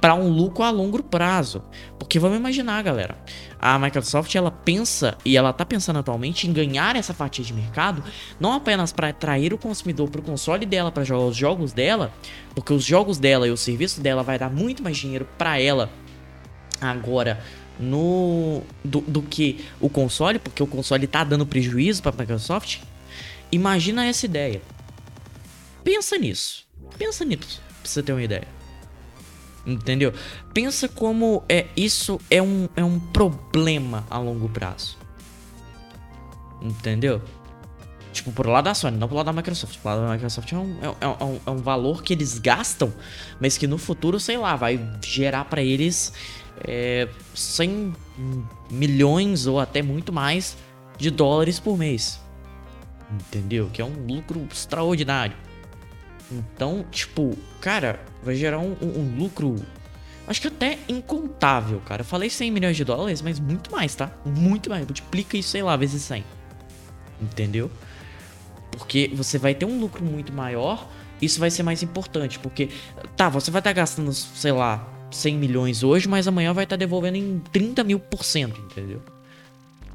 para 0.00 0.14
um 0.14 0.28
lucro 0.28 0.64
a 0.64 0.70
longo 0.70 1.02
prazo. 1.02 1.62
Porque 1.98 2.18
vamos 2.18 2.38
imaginar, 2.38 2.82
galera, 2.82 3.16
a 3.60 3.78
Microsoft 3.78 4.34
ela 4.34 4.50
pensa 4.50 5.16
e 5.24 5.36
ela 5.36 5.52
tá 5.52 5.64
pensando 5.64 5.98
atualmente 5.98 6.48
em 6.48 6.52
ganhar 6.52 6.96
essa 6.96 7.12
fatia 7.12 7.44
de 7.44 7.52
mercado, 7.52 8.02
não 8.38 8.52
apenas 8.52 8.92
para 8.92 9.08
atrair 9.08 9.52
o 9.52 9.58
consumidor 9.58 10.08
para 10.08 10.20
o 10.20 10.24
console 10.24 10.64
dela 10.64 10.90
para 10.90 11.04
jogar 11.04 11.26
os 11.26 11.36
jogos 11.36 11.72
dela, 11.72 12.12
porque 12.54 12.72
os 12.72 12.84
jogos 12.84 13.18
dela 13.18 13.46
e 13.46 13.50
o 13.50 13.56
serviço 13.56 14.00
dela 14.00 14.22
vai 14.22 14.38
dar 14.38 14.50
muito 14.50 14.82
mais 14.82 14.96
dinheiro 14.96 15.28
para 15.36 15.60
ela 15.60 15.90
agora 16.80 17.42
no 17.78 18.62
do, 18.84 19.00
do, 19.00 19.22
que 19.22 19.64
o 19.80 19.88
console, 19.88 20.38
porque 20.38 20.62
o 20.62 20.66
console 20.66 21.06
tá 21.06 21.24
dando 21.24 21.46
prejuízo 21.46 22.02
para 22.02 22.12
a 22.14 22.18
Microsoft. 22.18 22.78
Imagina 23.50 24.06
essa 24.06 24.26
ideia. 24.26 24.60
Pensa 25.82 26.18
nisso. 26.18 26.66
Pensa 26.98 27.24
nisso, 27.24 27.62
pra 27.82 27.90
você 27.90 28.02
ter 28.02 28.12
uma 28.12 28.22
ideia. 28.22 28.59
Entendeu? 29.66 30.12
Pensa 30.54 30.88
como 30.88 31.42
é 31.48 31.66
isso 31.76 32.18
é 32.30 32.40
um, 32.40 32.68
é 32.74 32.84
um 32.84 32.98
problema 32.98 34.04
a 34.08 34.18
longo 34.18 34.48
prazo. 34.48 34.96
Entendeu? 36.62 37.22
Tipo, 38.12 38.32
por 38.32 38.46
lado 38.46 38.64
da 38.64 38.74
Sony, 38.74 38.96
não 38.96 39.08
por 39.08 39.14
lado 39.16 39.26
da 39.26 39.32
Microsoft. 39.32 39.78
Por 39.78 39.88
lado 39.88 40.02
da 40.02 40.12
Microsoft 40.12 40.52
é 40.52 40.56
um, 40.56 40.78
é, 40.82 40.86
é, 41.00 41.24
um, 41.24 41.40
é 41.46 41.50
um 41.50 41.58
valor 41.58 42.02
que 42.02 42.12
eles 42.12 42.38
gastam, 42.38 42.92
mas 43.40 43.56
que 43.56 43.66
no 43.66 43.78
futuro, 43.78 44.18
sei 44.18 44.36
lá, 44.36 44.56
vai 44.56 44.80
gerar 45.04 45.44
para 45.44 45.62
eles 45.62 46.12
é, 46.66 47.08
100 47.34 47.92
milhões 48.70 49.46
ou 49.46 49.60
até 49.60 49.80
muito 49.82 50.12
mais 50.12 50.56
de 50.98 51.10
dólares 51.10 51.60
por 51.60 51.78
mês. 51.78 52.20
Entendeu? 53.10 53.70
Que 53.72 53.80
é 53.80 53.84
um 53.84 54.06
lucro 54.06 54.46
extraordinário. 54.50 55.36
Então, 56.30 56.84
tipo, 56.90 57.36
cara, 57.60 58.00
vai 58.22 58.34
gerar 58.34 58.58
um, 58.58 58.76
um, 58.80 59.00
um, 59.00 59.16
lucro. 59.18 59.56
Acho 60.26 60.40
que 60.40 60.48
até 60.48 60.78
incontável, 60.88 61.80
cara. 61.80 62.02
Eu 62.02 62.06
falei 62.06 62.30
100 62.30 62.50
milhões 62.50 62.76
de 62.76 62.84
dólares, 62.84 63.20
mas 63.20 63.40
muito 63.40 63.72
mais, 63.72 63.94
tá? 63.94 64.12
Muito 64.24 64.70
mais. 64.70 64.84
Multiplica 64.86 65.36
isso, 65.36 65.50
sei 65.50 65.62
lá, 65.62 65.76
vezes 65.76 66.02
100. 66.02 66.24
Entendeu? 67.20 67.70
Porque 68.70 69.10
você 69.12 69.38
vai 69.38 69.54
ter 69.54 69.66
um 69.66 69.80
lucro 69.80 70.04
muito 70.04 70.32
maior. 70.32 70.88
Isso 71.20 71.40
vai 71.40 71.50
ser 71.50 71.64
mais 71.64 71.82
importante. 71.82 72.38
Porque, 72.38 72.68
tá, 73.16 73.28
você 73.28 73.50
vai 73.50 73.60
estar 73.60 73.70
tá 73.70 73.74
gastando, 73.74 74.12
sei 74.12 74.52
lá, 74.52 74.88
100 75.10 75.36
milhões 75.36 75.82
hoje, 75.82 76.08
mas 76.08 76.28
amanhã 76.28 76.52
vai 76.52 76.64
estar 76.64 76.76
tá 76.76 76.78
devolvendo 76.78 77.16
em 77.16 77.40
30 77.52 77.82
mil 77.82 77.98
por 77.98 78.24
cento, 78.24 78.60
entendeu? 78.60 79.02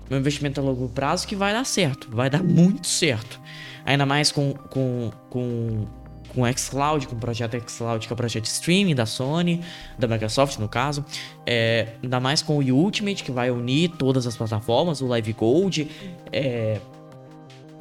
Meu 0.09 0.19
investimento 0.19 0.59
a 0.59 0.63
longo 0.63 0.87
prazo 0.89 1.27
que 1.27 1.35
vai 1.35 1.53
dar 1.53 1.65
certo. 1.65 2.09
Vai 2.11 2.29
dar 2.29 2.43
muito 2.43 2.87
certo. 2.87 3.39
Ainda 3.85 4.05
mais 4.05 4.31
com, 4.31 4.53
com, 4.53 5.11
com 5.29 5.87
com 6.35 6.41
o 6.41 6.57
xCloud, 6.57 7.07
com 7.07 7.15
o 7.15 7.19
projeto 7.19 7.57
xCloud, 7.67 8.05
que 8.05 8.11
é 8.11 8.13
o 8.13 8.17
projeto 8.17 8.45
streaming 8.45 8.93
da 8.93 9.05
Sony, 9.05 9.61
da 9.97 10.07
Microsoft 10.07 10.59
no 10.59 10.67
caso. 10.67 11.03
É, 11.45 11.93
ainda 12.03 12.19
mais 12.19 12.41
com 12.41 12.57
o 12.57 12.61
Ultimate, 12.61 13.23
que 13.23 13.31
vai 13.31 13.49
unir 13.49 13.91
todas 13.97 14.27
as 14.27 14.35
plataformas, 14.35 15.01
o 15.01 15.07
Live 15.07 15.33
Gold, 15.33 15.89
é, 16.31 16.79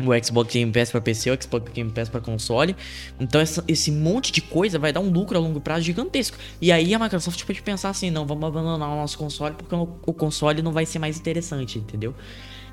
o 0.03 0.25
Xbox 0.25 0.53
Game 0.53 0.73
Pass 0.73 0.91
para 0.91 1.01
PC, 1.01 1.31
o 1.31 1.43
Xbox 1.43 1.73
Game 1.73 1.91
Pass 1.91 2.09
para 2.09 2.21
console. 2.21 2.77
Então 3.19 3.41
essa, 3.41 3.63
esse 3.69 3.91
monte 3.91 4.33
de 4.33 4.41
coisa 4.41 4.79
vai 4.79 4.93
dar 4.93 5.01
um 5.01 5.11
lucro 5.11 5.37
a 5.37 5.41
longo 5.41 5.61
prazo 5.61 5.83
gigantesco. 5.83 6.37
E 6.61 6.73
aí 6.73 6.95
a 6.95 6.99
Microsoft 6.99 7.45
pode 7.45 7.63
pensar 7.63 7.91
assim, 7.91 8.11
não, 8.11 8.27
vamos 8.27 8.45
abandonar 8.45 8.89
o 8.89 8.97
nosso 8.97 9.19
console 9.19 9.55
porque 9.55 9.75
o, 9.75 10.13
console 10.13 10.63
não 10.63 10.73
vai 10.73 10.87
ser 10.87 10.99
mais 10.99 11.19
interessante, 11.19 11.79
entendeu? 11.79 12.15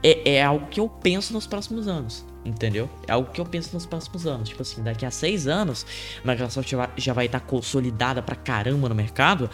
É, 0.03 0.35
é 0.35 0.43
algo 0.43 0.67
que 0.67 0.79
eu 0.79 0.89
penso 0.89 1.33
nos 1.33 1.45
próximos 1.45 1.87
anos. 1.87 2.25
Entendeu? 2.43 2.89
É 3.08 3.12
algo 3.12 3.32
que 3.32 3.39
eu 3.39 3.45
penso 3.45 3.69
nos 3.73 3.86
próximos 3.86 4.25
anos. 4.25 4.49
Tipo 4.49 4.63
assim, 4.63 4.82
daqui 4.82 5.06
a 5.06 5.12
seis 5.12 5.47
anos, 5.47 5.86
a 6.23 6.27
Microsoft 6.27 6.71
já 6.97 7.13
vai 7.13 7.27
estar 7.27 7.39
tá 7.39 7.45
consolidada 7.45 8.21
pra 8.21 8.36
caramba 8.36 8.89
no 8.89 8.95
mercado 8.95 9.49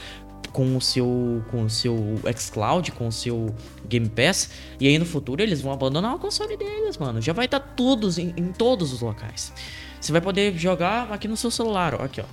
com 0.58 0.76
o 0.76 0.82
seu 0.82 1.43
com 1.52 1.63
o 1.63 1.69
seu 1.69 1.95
xCloud, 2.36 2.91
com 2.93 3.08
o 3.08 3.12
seu 3.12 3.54
Game 3.86 4.10
Pass, 4.10 4.50
e 4.80 4.88
aí 4.88 4.97
no 4.97 5.06
futuro 5.06 5.41
eles 5.41 5.62
vão 5.62 5.71
abandonar 5.71 6.15
o 6.15 6.19
console 6.19 6.58
deles, 6.58 6.97
mano. 6.97 7.21
Já 7.21 7.34
vai 7.34 7.45
estar 7.45 7.60
tá 7.60 7.67
todos 7.76 8.17
em, 8.17 8.34
em, 8.36 8.52
todos 8.52 8.91
os 8.93 9.02
locais. 9.02 9.54
Você 10.00 10.12
vai 10.12 10.21
poder 10.21 10.58
jogar 10.58 11.12
aqui 11.12 11.28
no 11.28 11.38
seu 11.38 11.52
celular, 11.52 11.93
ó, 11.93 12.04
aqui, 12.04 12.21
ó. 12.21 12.26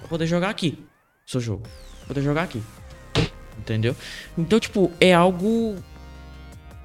Vai 0.00 0.08
poder 0.08 0.26
jogar 0.26 0.50
aqui, 0.50 0.78
seu 1.26 1.40
jogo. 1.40 1.62
Vai 1.98 2.08
poder 2.08 2.22
jogar 2.22 2.42
aqui. 2.42 2.62
Entendeu? 3.58 3.94
Então, 4.36 4.58
tipo, 4.58 4.90
é 5.00 5.12
algo 5.12 5.76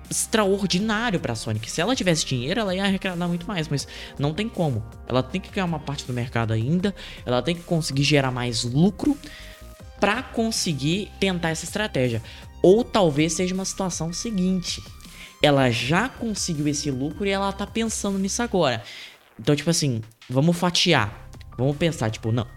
extraordinário 0.09 1.19
para 1.19 1.33
a 1.33 1.35
Sony. 1.35 1.59
Que 1.59 1.71
se 1.71 1.81
ela 1.81 1.95
tivesse 1.95 2.25
dinheiro, 2.25 2.59
ela 2.59 2.75
ia 2.75 2.83
arrecadar 2.83 3.27
muito 3.27 3.47
mais, 3.47 3.67
mas 3.67 3.87
não 4.17 4.33
tem 4.33 4.47
como. 4.47 4.83
Ela 5.07 5.23
tem 5.23 5.39
que 5.39 5.51
ganhar 5.51 5.65
uma 5.65 5.79
parte 5.79 6.05
do 6.05 6.13
mercado 6.13 6.53
ainda, 6.53 6.93
ela 7.25 7.41
tem 7.41 7.55
que 7.55 7.63
conseguir 7.63 8.03
gerar 8.03 8.31
mais 8.31 8.63
lucro 8.63 9.17
para 9.99 10.21
conseguir 10.21 11.11
tentar 11.19 11.49
essa 11.49 11.65
estratégia. 11.65 12.21
Ou 12.61 12.83
talvez 12.83 13.33
seja 13.33 13.53
uma 13.53 13.65
situação 13.65 14.11
seguinte: 14.11 14.81
ela 15.41 15.69
já 15.69 16.09
conseguiu 16.09 16.67
esse 16.67 16.89
lucro 16.89 17.25
e 17.25 17.29
ela 17.29 17.51
tá 17.51 17.67
pensando 17.67 18.17
nisso 18.17 18.41
agora. 18.41 18.83
Então, 19.39 19.55
tipo 19.55 19.69
assim, 19.69 20.01
vamos 20.29 20.57
fatiar. 20.57 21.29
Vamos 21.57 21.77
pensar, 21.77 22.09
tipo, 22.09 22.31
não. 22.31 22.47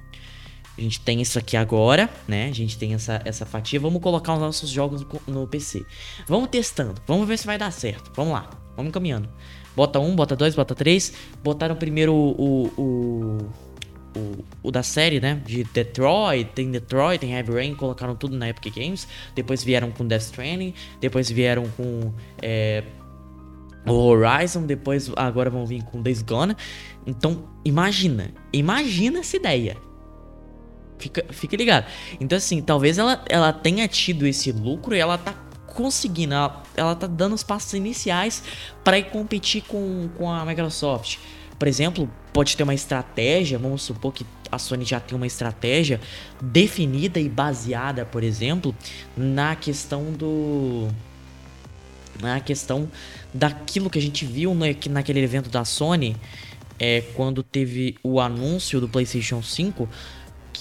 A 0.78 0.80
gente 0.80 1.00
tem 1.00 1.20
isso 1.20 1.36
aqui 1.40 1.56
agora, 1.56 2.08
né? 2.28 2.48
A 2.48 2.54
gente 2.54 2.78
tem 2.78 2.94
essa, 2.94 3.20
essa 3.24 3.44
fatia. 3.44 3.80
Vamos 3.80 4.00
colocar 4.00 4.34
os 4.34 4.40
nossos 4.40 4.70
jogos 4.70 5.04
no, 5.26 5.44
PC. 5.44 5.84
Vamos 6.24 6.48
testando. 6.50 6.94
Vamos 7.04 7.26
ver 7.26 7.36
se 7.36 7.46
vai 7.46 7.58
dar 7.58 7.72
certo. 7.72 8.12
Vamos 8.14 8.32
lá. 8.32 8.48
Vamos 8.76 8.92
caminhando. 8.92 9.28
Bota 9.74 9.98
um, 9.98 10.14
bota 10.14 10.36
dois, 10.36 10.54
bota 10.54 10.76
três. 10.76 11.12
Botaram 11.42 11.74
primeiro 11.74 12.14
o, 12.14 12.70
o, 12.78 13.50
o, 14.16 14.44
o, 14.62 14.70
da 14.70 14.84
série, 14.84 15.18
né? 15.18 15.42
De 15.44 15.64
Detroit, 15.64 16.52
tem 16.54 16.70
Detroit, 16.70 17.18
tem 17.18 17.32
Heavy 17.32 17.52
Rain, 17.52 17.74
colocaram 17.74 18.14
tudo 18.14 18.36
na 18.36 18.48
Epic 18.48 18.72
Games. 18.72 19.08
Depois 19.34 19.64
vieram 19.64 19.90
com 19.90 20.06
Death 20.06 20.22
Stranding, 20.22 20.74
depois 21.00 21.28
vieram 21.28 21.68
com 21.76 22.12
é, 22.40 22.84
o 23.84 23.94
Horizon, 23.94 24.64
depois 24.64 25.10
agora 25.16 25.50
vão 25.50 25.66
vir 25.66 25.82
com 25.82 26.00
Days 26.00 26.22
Gone. 26.22 26.54
Então, 27.04 27.48
imagina, 27.64 28.32
imagina 28.52 29.18
essa 29.18 29.36
ideia. 29.36 29.87
Fica, 30.98 31.24
fica 31.30 31.56
ligado. 31.56 31.86
Então, 32.20 32.36
assim, 32.36 32.60
talvez 32.60 32.98
ela, 32.98 33.22
ela 33.28 33.52
tenha 33.52 33.86
tido 33.86 34.26
esse 34.26 34.52
lucro 34.52 34.94
e 34.94 34.98
ela 34.98 35.16
tá 35.16 35.34
conseguindo, 35.66 36.34
ela, 36.34 36.62
ela 36.76 36.94
tá 36.94 37.06
dando 37.06 37.34
os 37.34 37.42
passos 37.42 37.72
iniciais 37.74 38.42
para 38.82 38.98
ir 38.98 39.04
competir 39.04 39.62
com, 39.62 40.08
com 40.16 40.30
a 40.30 40.44
Microsoft. 40.44 41.18
Por 41.58 41.68
exemplo, 41.68 42.10
pode 42.32 42.56
ter 42.56 42.62
uma 42.62 42.74
estratégia, 42.74 43.58
vamos 43.58 43.82
supor 43.82 44.12
que 44.12 44.24
a 44.50 44.58
Sony 44.58 44.84
já 44.84 45.00
tem 45.00 45.16
uma 45.16 45.26
estratégia 45.26 46.00
definida 46.40 47.20
e 47.20 47.28
baseada, 47.28 48.04
por 48.04 48.22
exemplo, 48.22 48.74
na 49.16 49.54
questão 49.56 50.12
do 50.12 50.88
na 52.20 52.40
questão 52.40 52.90
daquilo 53.32 53.88
que 53.88 53.98
a 53.98 54.02
gente 54.02 54.26
viu 54.26 54.52
naquele 54.90 55.20
evento 55.20 55.48
da 55.48 55.64
Sony, 55.64 56.16
é, 56.78 57.02
quando 57.14 57.42
teve 57.42 57.96
o 58.02 58.20
anúncio 58.20 58.80
do 58.80 58.88
PlayStation 58.88 59.42
5, 59.42 59.88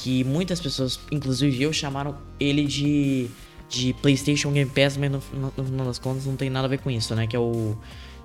que 0.01 0.23
muitas 0.23 0.59
pessoas, 0.59 0.99
inclusive 1.11 1.61
eu, 1.61 1.73
chamaram 1.73 2.17
ele 2.39 2.65
de 2.65 3.29
de 3.69 3.93
PlayStation 3.93 4.51
Game 4.51 4.69
Pass, 4.69 4.97
mas 4.97 5.11
no, 5.11 5.21
no, 5.33 5.53
no 5.55 5.63
final 5.63 5.85
das 5.85 5.99
contas 5.99 6.25
não 6.25 6.35
tem 6.35 6.49
nada 6.49 6.67
a 6.67 6.69
ver 6.69 6.79
com 6.79 6.89
isso, 6.89 7.13
né? 7.15 7.27
Que 7.27 7.35
é 7.35 7.39
o. 7.39 7.77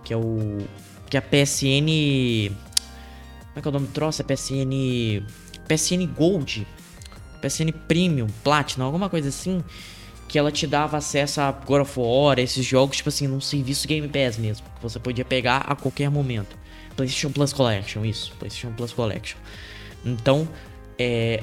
Que 0.05 0.13
é 0.13 0.17
o. 0.17 0.59
Que 1.11 1.17
é 1.17 1.21
a 1.21 1.23
PSN. 1.23 2.55
Como 3.49 3.59
é 3.59 3.61
que 3.61 3.69
é 3.69 3.71
o 3.71 3.73
nome 3.73 3.87
do 3.87 3.93
troço? 3.93 4.23
É 4.23 4.25
PSN. 4.25 5.27
PSN 5.69 6.07
Gold. 6.17 6.67
PSN 7.41 7.73
Premium, 7.89 8.29
Platinum, 8.45 8.85
alguma 8.85 9.09
coisa 9.09 9.29
assim. 9.29 9.63
Que 10.29 10.39
ela 10.39 10.53
te 10.53 10.67
dava 10.67 10.97
acesso 10.97 11.41
a 11.41 11.51
God 11.51 11.83
of 11.83 11.99
War, 11.99 12.39
esses 12.39 12.65
jogos, 12.65 12.97
tipo 12.97 13.09
assim, 13.09 13.27
num 13.27 13.41
serviço 13.41 13.87
Game 13.87 14.09
Pass 14.09 14.39
mesmo. 14.39 14.65
Que 14.77 14.83
você 14.83 14.99
podia 14.99 15.25
pegar 15.25 15.59
a 15.59 15.75
qualquer 15.75 16.09
momento. 16.09 16.57
PlayStation 16.97 17.33
Plus 17.33 17.53
Collection, 17.53 18.05
isso. 18.05 18.33
PlayStation 18.39 18.73
Plus 18.75 18.93
Collection. 18.93 19.39
Então, 20.05 20.49
é. 20.99 21.43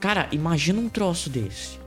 Cara, 0.00 0.28
imagina 0.30 0.80
um 0.80 0.88
troço 0.88 1.28
desse 1.28 1.78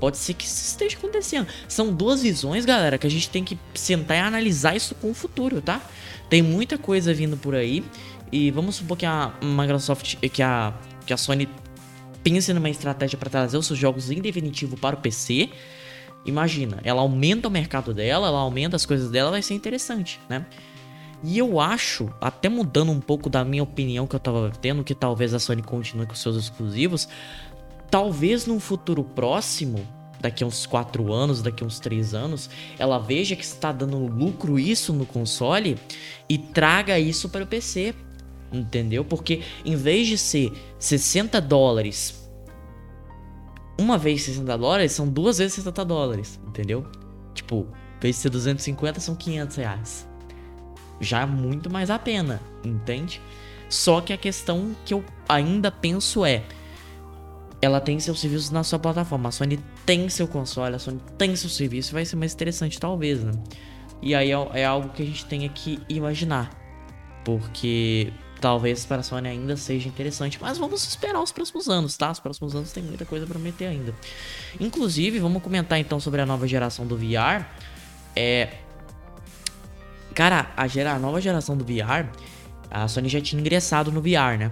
Pode 0.00 0.16
ser 0.16 0.32
que 0.32 0.46
isso 0.46 0.64
esteja 0.64 0.96
acontecendo. 0.96 1.46
São 1.68 1.92
duas 1.92 2.22
visões, 2.22 2.64
galera, 2.64 2.96
que 2.96 3.06
a 3.06 3.10
gente 3.10 3.28
tem 3.28 3.44
que 3.44 3.58
sentar 3.74 4.16
e 4.16 4.20
analisar 4.20 4.74
isso 4.74 4.94
com 4.94 5.10
o 5.10 5.14
futuro, 5.14 5.60
tá? 5.60 5.82
Tem 6.30 6.40
muita 6.40 6.78
coisa 6.78 7.12
vindo 7.12 7.36
por 7.36 7.54
aí. 7.54 7.84
E 8.32 8.50
vamos 8.50 8.76
supor 8.76 8.96
que 8.96 9.04
a 9.04 9.34
Microsoft, 9.42 10.16
que 10.16 10.42
a, 10.42 10.72
que 11.04 11.12
a 11.12 11.16
Sony 11.18 11.46
pense 12.24 12.52
numa 12.54 12.70
estratégia 12.70 13.18
para 13.18 13.28
trazer 13.28 13.58
os 13.58 13.66
seus 13.66 13.78
jogos 13.78 14.10
em 14.10 14.22
definitivo 14.22 14.76
para 14.76 14.96
o 14.96 14.98
PC. 14.98 15.50
Imagina, 16.24 16.78
ela 16.82 17.02
aumenta 17.02 17.48
o 17.48 17.50
mercado 17.50 17.92
dela, 17.92 18.28
ela 18.28 18.38
aumenta 18.38 18.76
as 18.76 18.86
coisas 18.86 19.10
dela, 19.10 19.30
vai 19.30 19.42
ser 19.42 19.52
interessante, 19.52 20.18
né? 20.30 20.46
E 21.22 21.38
eu 21.38 21.60
acho, 21.60 22.08
até 22.20 22.48
mudando 22.48 22.90
um 22.90 23.00
pouco 23.00 23.28
da 23.28 23.44
minha 23.44 23.62
opinião 23.62 24.06
que 24.06 24.16
eu 24.16 24.20
tava 24.20 24.50
tendo, 24.60 24.82
que 24.82 24.94
talvez 24.94 25.34
a 25.34 25.38
Sony 25.38 25.62
continue 25.62 26.06
com 26.06 26.14
seus 26.14 26.36
exclusivos, 26.36 27.08
talvez 27.90 28.46
num 28.46 28.58
futuro 28.58 29.04
próximo, 29.04 29.86
daqui 30.20 30.44
a 30.44 30.46
uns 30.46 30.64
4 30.66 31.12
anos, 31.12 31.42
daqui 31.42 31.62
a 31.62 31.66
uns 31.66 31.78
3 31.78 32.14
anos, 32.14 32.48
ela 32.78 32.98
veja 32.98 33.36
que 33.36 33.44
está 33.44 33.72
dando 33.72 33.98
lucro 33.98 34.58
isso 34.58 34.92
no 34.92 35.04
console 35.04 35.76
e 36.28 36.38
traga 36.38 36.98
isso 36.98 37.28
para 37.28 37.44
o 37.44 37.46
PC. 37.46 37.94
Entendeu? 38.52 39.04
Porque 39.04 39.42
em 39.64 39.76
vez 39.76 40.08
de 40.08 40.18
ser 40.18 40.52
60 40.78 41.40
dólares, 41.40 42.28
uma 43.78 43.96
vez 43.96 44.22
60 44.22 44.58
dólares, 44.58 44.92
são 44.92 45.08
duas 45.08 45.38
vezes 45.38 45.54
60 45.54 45.84
dólares. 45.84 46.40
Entendeu? 46.46 46.84
Tipo, 47.32 47.66
vez 48.00 48.16
de 48.16 48.22
ser 48.22 48.30
250, 48.30 49.00
são 49.00 49.14
500 49.14 49.56
reais. 49.56 50.09
Já 51.00 51.22
é 51.22 51.26
muito 51.26 51.70
mais 51.70 51.90
a 51.90 51.98
pena, 51.98 52.40
entende? 52.64 53.20
Só 53.68 54.00
que 54.00 54.12
a 54.12 54.16
questão 54.16 54.74
que 54.84 54.92
eu 54.92 55.04
ainda 55.28 55.70
penso 55.70 56.24
é 56.24 56.42
ela 57.62 57.80
tem 57.80 58.00
seus 58.00 58.20
serviços 58.20 58.50
na 58.50 58.64
sua 58.64 58.78
plataforma. 58.78 59.28
A 59.28 59.32
Sony 59.32 59.60
tem 59.84 60.08
seu 60.08 60.26
console, 60.26 60.76
a 60.76 60.78
Sony 60.78 61.00
tem 61.18 61.36
seu 61.36 61.50
serviço. 61.50 61.92
Vai 61.92 62.04
ser 62.04 62.16
mais 62.16 62.32
interessante, 62.32 62.80
talvez, 62.80 63.22
né? 63.22 63.32
E 64.00 64.14
aí 64.14 64.30
é, 64.30 64.48
é 64.54 64.64
algo 64.64 64.88
que 64.90 65.02
a 65.02 65.06
gente 65.06 65.26
tenha 65.26 65.48
que 65.48 65.78
imaginar. 65.88 66.50
Porque 67.22 68.12
talvez 68.40 68.86
para 68.86 69.00
a 69.00 69.02
Sony 69.02 69.28
ainda 69.28 69.56
seja 69.56 69.88
interessante. 69.88 70.38
Mas 70.40 70.56
vamos 70.56 70.86
esperar 70.86 71.20
os 71.20 71.32
próximos 71.32 71.68
anos, 71.68 71.96
tá? 71.96 72.10
Os 72.10 72.18
próximos 72.18 72.54
anos 72.54 72.72
tem 72.72 72.82
muita 72.82 73.04
coisa 73.04 73.26
para 73.26 73.38
meter 73.38 73.66
ainda. 73.66 73.94
Inclusive, 74.58 75.18
vamos 75.18 75.42
comentar 75.42 75.78
então 75.78 76.00
sobre 76.00 76.22
a 76.22 76.26
nova 76.26 76.48
geração 76.48 76.86
do 76.86 76.96
VR. 76.96 77.44
É. 78.16 78.54
Cara, 80.20 80.52
a, 80.54 80.68
gera... 80.68 80.92
a 80.92 80.98
nova 80.98 81.18
geração 81.18 81.56
do 81.56 81.64
VR, 81.64 82.06
a 82.70 82.86
Sony 82.86 83.08
já 83.08 83.22
tinha 83.22 83.40
ingressado 83.40 83.90
no 83.90 84.02
VR, 84.02 84.36
né? 84.38 84.50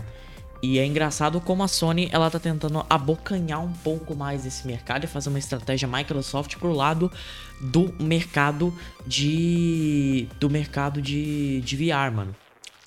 E 0.63 0.79
é 0.79 0.87
engraçado 0.87 1.43
como 1.43 1.63
a 1.63 1.69
Sony 1.69 2.09
ela 2.11 2.31
tá 2.31 2.39
tentando 2.39 2.87
abocanhar 2.89 3.63
um 3.63 3.71
pouco 3.71 4.17
mais 4.17 4.47
esse 4.47 4.67
mercado 4.67 5.05
e 5.05 5.07
fazer 5.07 5.29
uma 5.29 5.39
estratégia 5.39 5.87
Microsoft 5.87 6.57
pro 6.57 6.73
lado 6.73 7.13
do 7.61 7.95
mercado 8.01 8.75
de 9.07 10.27
do 10.41 10.49
mercado 10.49 11.03
de, 11.03 11.61
de 11.61 11.77
VR, 11.77 12.11
mano. 12.15 12.35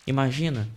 Imagina 0.07 0.67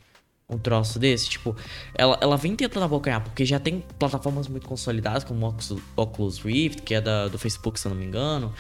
um 0.46 0.58
troço 0.58 0.98
desse, 0.98 1.30
tipo, 1.30 1.56
ela, 1.94 2.18
ela 2.20 2.36
vem 2.36 2.54
tentando 2.54 2.84
abocanhar, 2.84 3.22
porque 3.22 3.46
já 3.46 3.58
tem 3.58 3.82
plataformas 3.98 4.46
muito 4.46 4.68
consolidadas, 4.68 5.24
como 5.24 5.48
o 5.48 5.80
Oculus 5.96 6.38
Rift, 6.38 6.82
que 6.82 6.94
é 6.94 7.00
da, 7.00 7.28
do 7.28 7.38
Facebook, 7.38 7.80
se 7.80 7.86
eu 7.86 7.90
não 7.90 7.98
me 7.98 8.04
engano, 8.04 8.52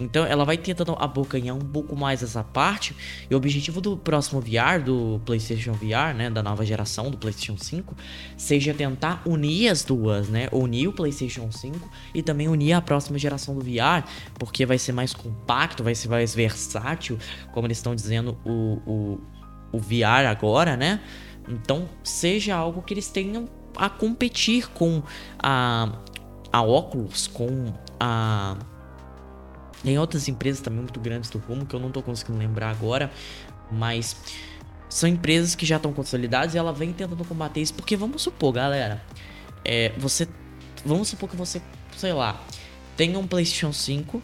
então 0.00 0.24
ela 0.24 0.44
vai 0.44 0.56
tentando 0.56 0.96
abocanhar 0.98 1.54
um 1.54 1.60
pouco 1.60 1.94
mais 1.94 2.22
essa 2.22 2.42
parte. 2.42 2.96
E 3.28 3.34
o 3.34 3.36
objetivo 3.36 3.80
do 3.80 3.96
próximo 3.96 4.40
VR, 4.40 4.82
do 4.82 5.20
PlayStation 5.26 5.72
VR, 5.72 6.14
né, 6.16 6.30
da 6.30 6.42
nova 6.42 6.64
geração 6.64 7.10
do 7.10 7.18
PlayStation 7.18 7.58
5, 7.58 7.94
seja 8.36 8.72
tentar 8.72 9.22
unir 9.26 9.68
as 9.68 9.84
duas, 9.84 10.28
né? 10.28 10.48
Unir 10.50 10.88
o 10.88 10.92
PlayStation 10.92 11.52
5 11.52 11.78
e 12.14 12.22
também 12.22 12.48
unir 12.48 12.72
a 12.72 12.80
próxima 12.80 13.18
geração 13.18 13.54
do 13.54 13.60
VR, 13.60 14.08
porque 14.38 14.64
vai 14.64 14.78
ser 14.78 14.92
mais 14.92 15.12
compacto, 15.12 15.84
vai 15.84 15.94
ser 15.94 16.08
mais 16.08 16.34
versátil, 16.34 17.18
como 17.52 17.66
eles 17.66 17.76
estão 17.76 17.94
dizendo 17.94 18.38
o, 18.44 18.80
o, 18.86 19.20
o 19.72 19.78
VR 19.78 20.26
agora, 20.28 20.76
né? 20.76 21.00
Então 21.46 21.88
seja 22.02 22.56
algo 22.56 22.80
que 22.80 22.94
eles 22.94 23.08
tenham 23.08 23.48
a 23.76 23.88
competir 23.88 24.68
com 24.70 25.02
a, 25.38 25.92
a 26.52 26.62
Oculus, 26.62 27.26
com 27.26 27.72
a 27.98 28.56
tem 29.82 29.98
outras 29.98 30.28
empresas 30.28 30.60
também 30.60 30.80
muito 30.80 31.00
grandes 31.00 31.30
do 31.30 31.38
rumo 31.38 31.66
que 31.66 31.74
eu 31.74 31.80
não 31.80 31.90
tô 31.90 32.02
conseguindo 32.02 32.38
lembrar 32.38 32.70
agora, 32.70 33.10
mas 33.70 34.16
são 34.88 35.08
empresas 35.08 35.54
que 35.54 35.64
já 35.64 35.76
estão 35.76 35.92
consolidadas 35.92 36.54
e 36.54 36.58
ela 36.58 36.72
vem 36.72 36.92
tentando 36.92 37.24
combater 37.24 37.60
isso, 37.60 37.74
porque 37.74 37.96
vamos 37.96 38.22
supor, 38.22 38.52
galera, 38.52 39.02
é, 39.64 39.92
você 39.96 40.28
vamos 40.84 41.08
supor 41.08 41.28
que 41.28 41.36
você, 41.36 41.62
sei 41.96 42.12
lá, 42.12 42.42
tenha 42.96 43.18
um 43.18 43.26
PlayStation 43.26 43.72
5 43.72 44.22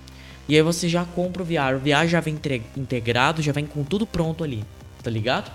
e 0.49 0.57
aí 0.57 0.62
você 0.62 0.88
já 0.88 1.05
compra 1.05 1.42
o 1.42 1.45
VR, 1.45 1.77
o 1.77 1.79
VR 1.79 2.07
já 2.07 2.21
vem 2.21 2.38
integrado, 2.77 3.42
já 3.42 3.53
vem 3.53 3.66
com 3.66 3.83
tudo 3.85 4.07
pronto 4.07 4.45
ali, 4.45 4.64
tá 5.03 5.11
ligado? 5.11 5.51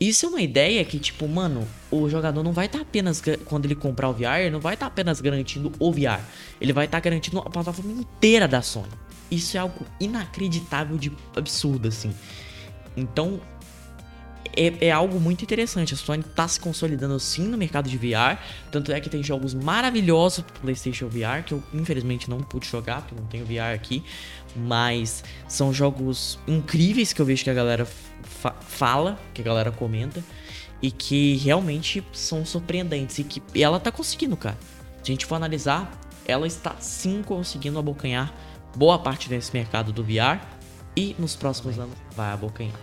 Isso 0.00 0.26
é 0.26 0.28
uma 0.28 0.40
ideia 0.40 0.84
que, 0.84 0.96
tipo, 1.00 1.26
mano, 1.26 1.66
o 1.90 2.08
jogador 2.08 2.44
não 2.44 2.52
vai 2.52 2.66
estar 2.66 2.78
tá 2.78 2.82
apenas, 2.82 3.20
quando 3.44 3.64
ele 3.64 3.74
comprar 3.74 4.08
o 4.08 4.12
VR, 4.12 4.38
ele 4.42 4.50
não 4.50 4.60
vai 4.60 4.74
estar 4.74 4.86
tá 4.86 4.92
apenas 4.92 5.20
garantindo 5.20 5.72
o 5.76 5.92
VR. 5.92 6.20
Ele 6.60 6.72
vai 6.72 6.84
estar 6.84 7.00
tá 7.00 7.04
garantindo 7.04 7.40
a 7.40 7.50
plataforma 7.50 7.90
inteira 7.90 8.46
da 8.46 8.62
Sony. 8.62 8.86
Isso 9.30 9.56
é 9.56 9.60
algo 9.60 9.84
inacreditável 10.00 10.96
de 10.96 11.12
absurdo, 11.36 11.88
assim. 11.88 12.14
Então, 12.96 13.40
é, 14.56 14.86
é, 14.86 14.90
algo 14.90 15.20
muito 15.20 15.42
interessante. 15.42 15.94
A 15.94 15.96
Sony 15.96 16.22
tá 16.22 16.48
se 16.48 16.58
consolidando 16.58 17.18
sim 17.20 17.46
no 17.46 17.56
mercado 17.56 17.88
de 17.88 17.96
VR. 17.96 18.38
Tanto 18.70 18.92
é 18.92 19.00
que 19.00 19.08
tem 19.08 19.22
jogos 19.22 19.54
maravilhosos 19.54 20.44
pro 20.44 20.60
PlayStation 20.60 21.08
VR, 21.08 21.44
que 21.44 21.52
eu 21.54 21.62
infelizmente 21.72 22.28
não 22.28 22.40
pude 22.40 22.66
jogar, 22.66 23.02
porque 23.02 23.14
não 23.14 23.26
tenho 23.26 23.44
VR 23.44 23.74
aqui. 23.74 24.02
Mas 24.56 25.22
são 25.46 25.72
jogos 25.72 26.38
incríveis 26.46 27.12
que 27.12 27.20
eu 27.20 27.26
vejo 27.26 27.44
que 27.44 27.50
a 27.50 27.54
galera 27.54 27.86
fa 28.22 28.52
fala, 28.60 29.18
que 29.34 29.40
a 29.40 29.44
galera 29.44 29.70
comenta. 29.70 30.22
E 30.80 30.90
que 30.90 31.36
realmente 31.36 32.04
são 32.12 32.44
surpreendentes. 32.44 33.18
E 33.18 33.24
que 33.24 33.42
ela 33.60 33.78
tá 33.78 33.90
conseguindo, 33.92 34.36
cara. 34.36 34.58
Se 35.02 35.10
a 35.10 35.14
gente 35.14 35.26
for 35.26 35.34
analisar, 35.34 35.90
ela 36.26 36.46
está 36.46 36.76
sim 36.80 37.22
conseguindo 37.22 37.78
abocanhar 37.78 38.32
boa 38.78 38.96
parte 38.96 39.28
desse 39.28 39.52
mercado 39.52 39.92
do 39.92 40.04
VR 40.04 40.40
e 40.96 41.16
nos 41.18 41.34
próximos 41.34 41.78
anos 41.80 41.96
vai 42.14 42.30
abocanhar. 42.32 42.78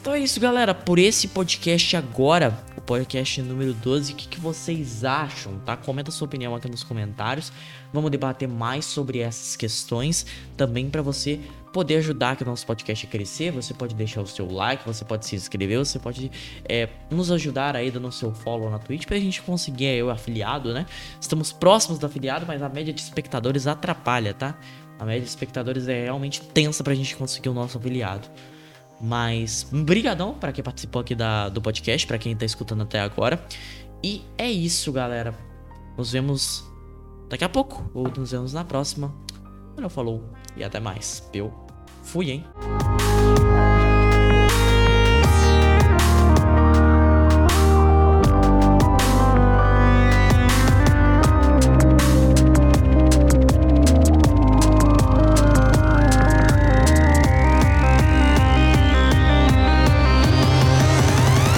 Então 0.00 0.14
é 0.14 0.18
isso, 0.18 0.38
galera. 0.38 0.74
Por 0.74 0.98
esse 0.98 1.28
podcast 1.28 1.96
agora, 1.96 2.58
o 2.76 2.80
podcast 2.80 3.40
número 3.40 3.72
12, 3.72 4.12
o 4.12 4.16
que, 4.16 4.28
que 4.28 4.40
vocês 4.40 5.04
acham, 5.04 5.58
tá? 5.60 5.76
Comenta 5.76 6.10
sua 6.10 6.26
opinião 6.26 6.54
aqui 6.54 6.70
nos 6.70 6.82
comentários. 6.82 7.52
Vamos 7.92 8.10
debater 8.10 8.46
mais 8.48 8.84
sobre 8.84 9.20
essas 9.20 9.56
questões 9.56 10.26
também 10.56 10.90
para 10.90 11.00
você 11.00 11.40
poder 11.72 11.96
ajudar 11.96 12.32
aqui 12.32 12.42
o 12.42 12.46
nosso 12.46 12.66
podcast 12.66 13.06
a 13.06 13.08
crescer. 13.08 13.50
Você 13.52 13.72
pode 13.72 13.94
deixar 13.94 14.20
o 14.20 14.26
seu 14.26 14.50
like, 14.50 14.86
você 14.86 15.04
pode 15.04 15.26
se 15.26 15.36
inscrever, 15.36 15.78
você 15.78 15.98
pode 15.98 16.30
é, 16.68 16.88
nos 17.10 17.32
ajudar 17.32 17.74
aí 17.74 17.90
dando 17.90 18.08
o 18.08 18.12
seu 18.12 18.32
follow 18.32 18.70
na 18.70 18.78
Twitch 18.78 19.06
pra 19.06 19.18
gente 19.18 19.40
conseguir 19.42 19.86
aí, 19.86 20.02
o 20.02 20.10
afiliado, 20.10 20.74
né? 20.74 20.84
Estamos 21.20 21.50
próximos 21.50 21.98
do 21.98 22.04
afiliado, 22.04 22.44
mas 22.46 22.60
a 22.62 22.68
média 22.68 22.92
de 22.92 23.00
espectadores 23.00 23.66
atrapalha, 23.66 24.34
tá? 24.34 24.56
A 24.98 25.04
média 25.04 25.22
de 25.22 25.28
espectadores 25.28 25.88
é 25.88 26.04
realmente 26.04 26.40
tensa 26.40 26.84
pra 26.84 26.94
gente 26.94 27.16
conseguir 27.16 27.48
o 27.48 27.54
nosso 27.54 27.78
afiliado. 27.78 28.28
Mas, 29.00 29.66
brigadão 29.70 30.34
para 30.34 30.52
quem 30.52 30.62
participou 30.62 31.00
aqui 31.00 31.14
da, 31.14 31.48
do 31.48 31.60
podcast, 31.60 32.06
para 32.06 32.18
quem 32.18 32.34
tá 32.36 32.46
escutando 32.46 32.82
até 32.82 33.00
agora. 33.00 33.44
E 34.02 34.22
é 34.38 34.50
isso, 34.50 34.92
galera. 34.92 35.34
Nos 35.96 36.12
vemos 36.12 36.64
daqui 37.28 37.44
a 37.44 37.48
pouco, 37.48 37.90
ou 37.94 38.08
nos 38.08 38.30
vemos 38.30 38.52
na 38.52 38.64
próxima. 38.64 39.14
Valeu, 39.74 39.90
falou 39.90 40.22
e 40.56 40.62
até 40.62 40.78
mais. 40.78 41.28
Eu 41.32 41.52
fui, 42.02 42.30
hein? 42.30 42.44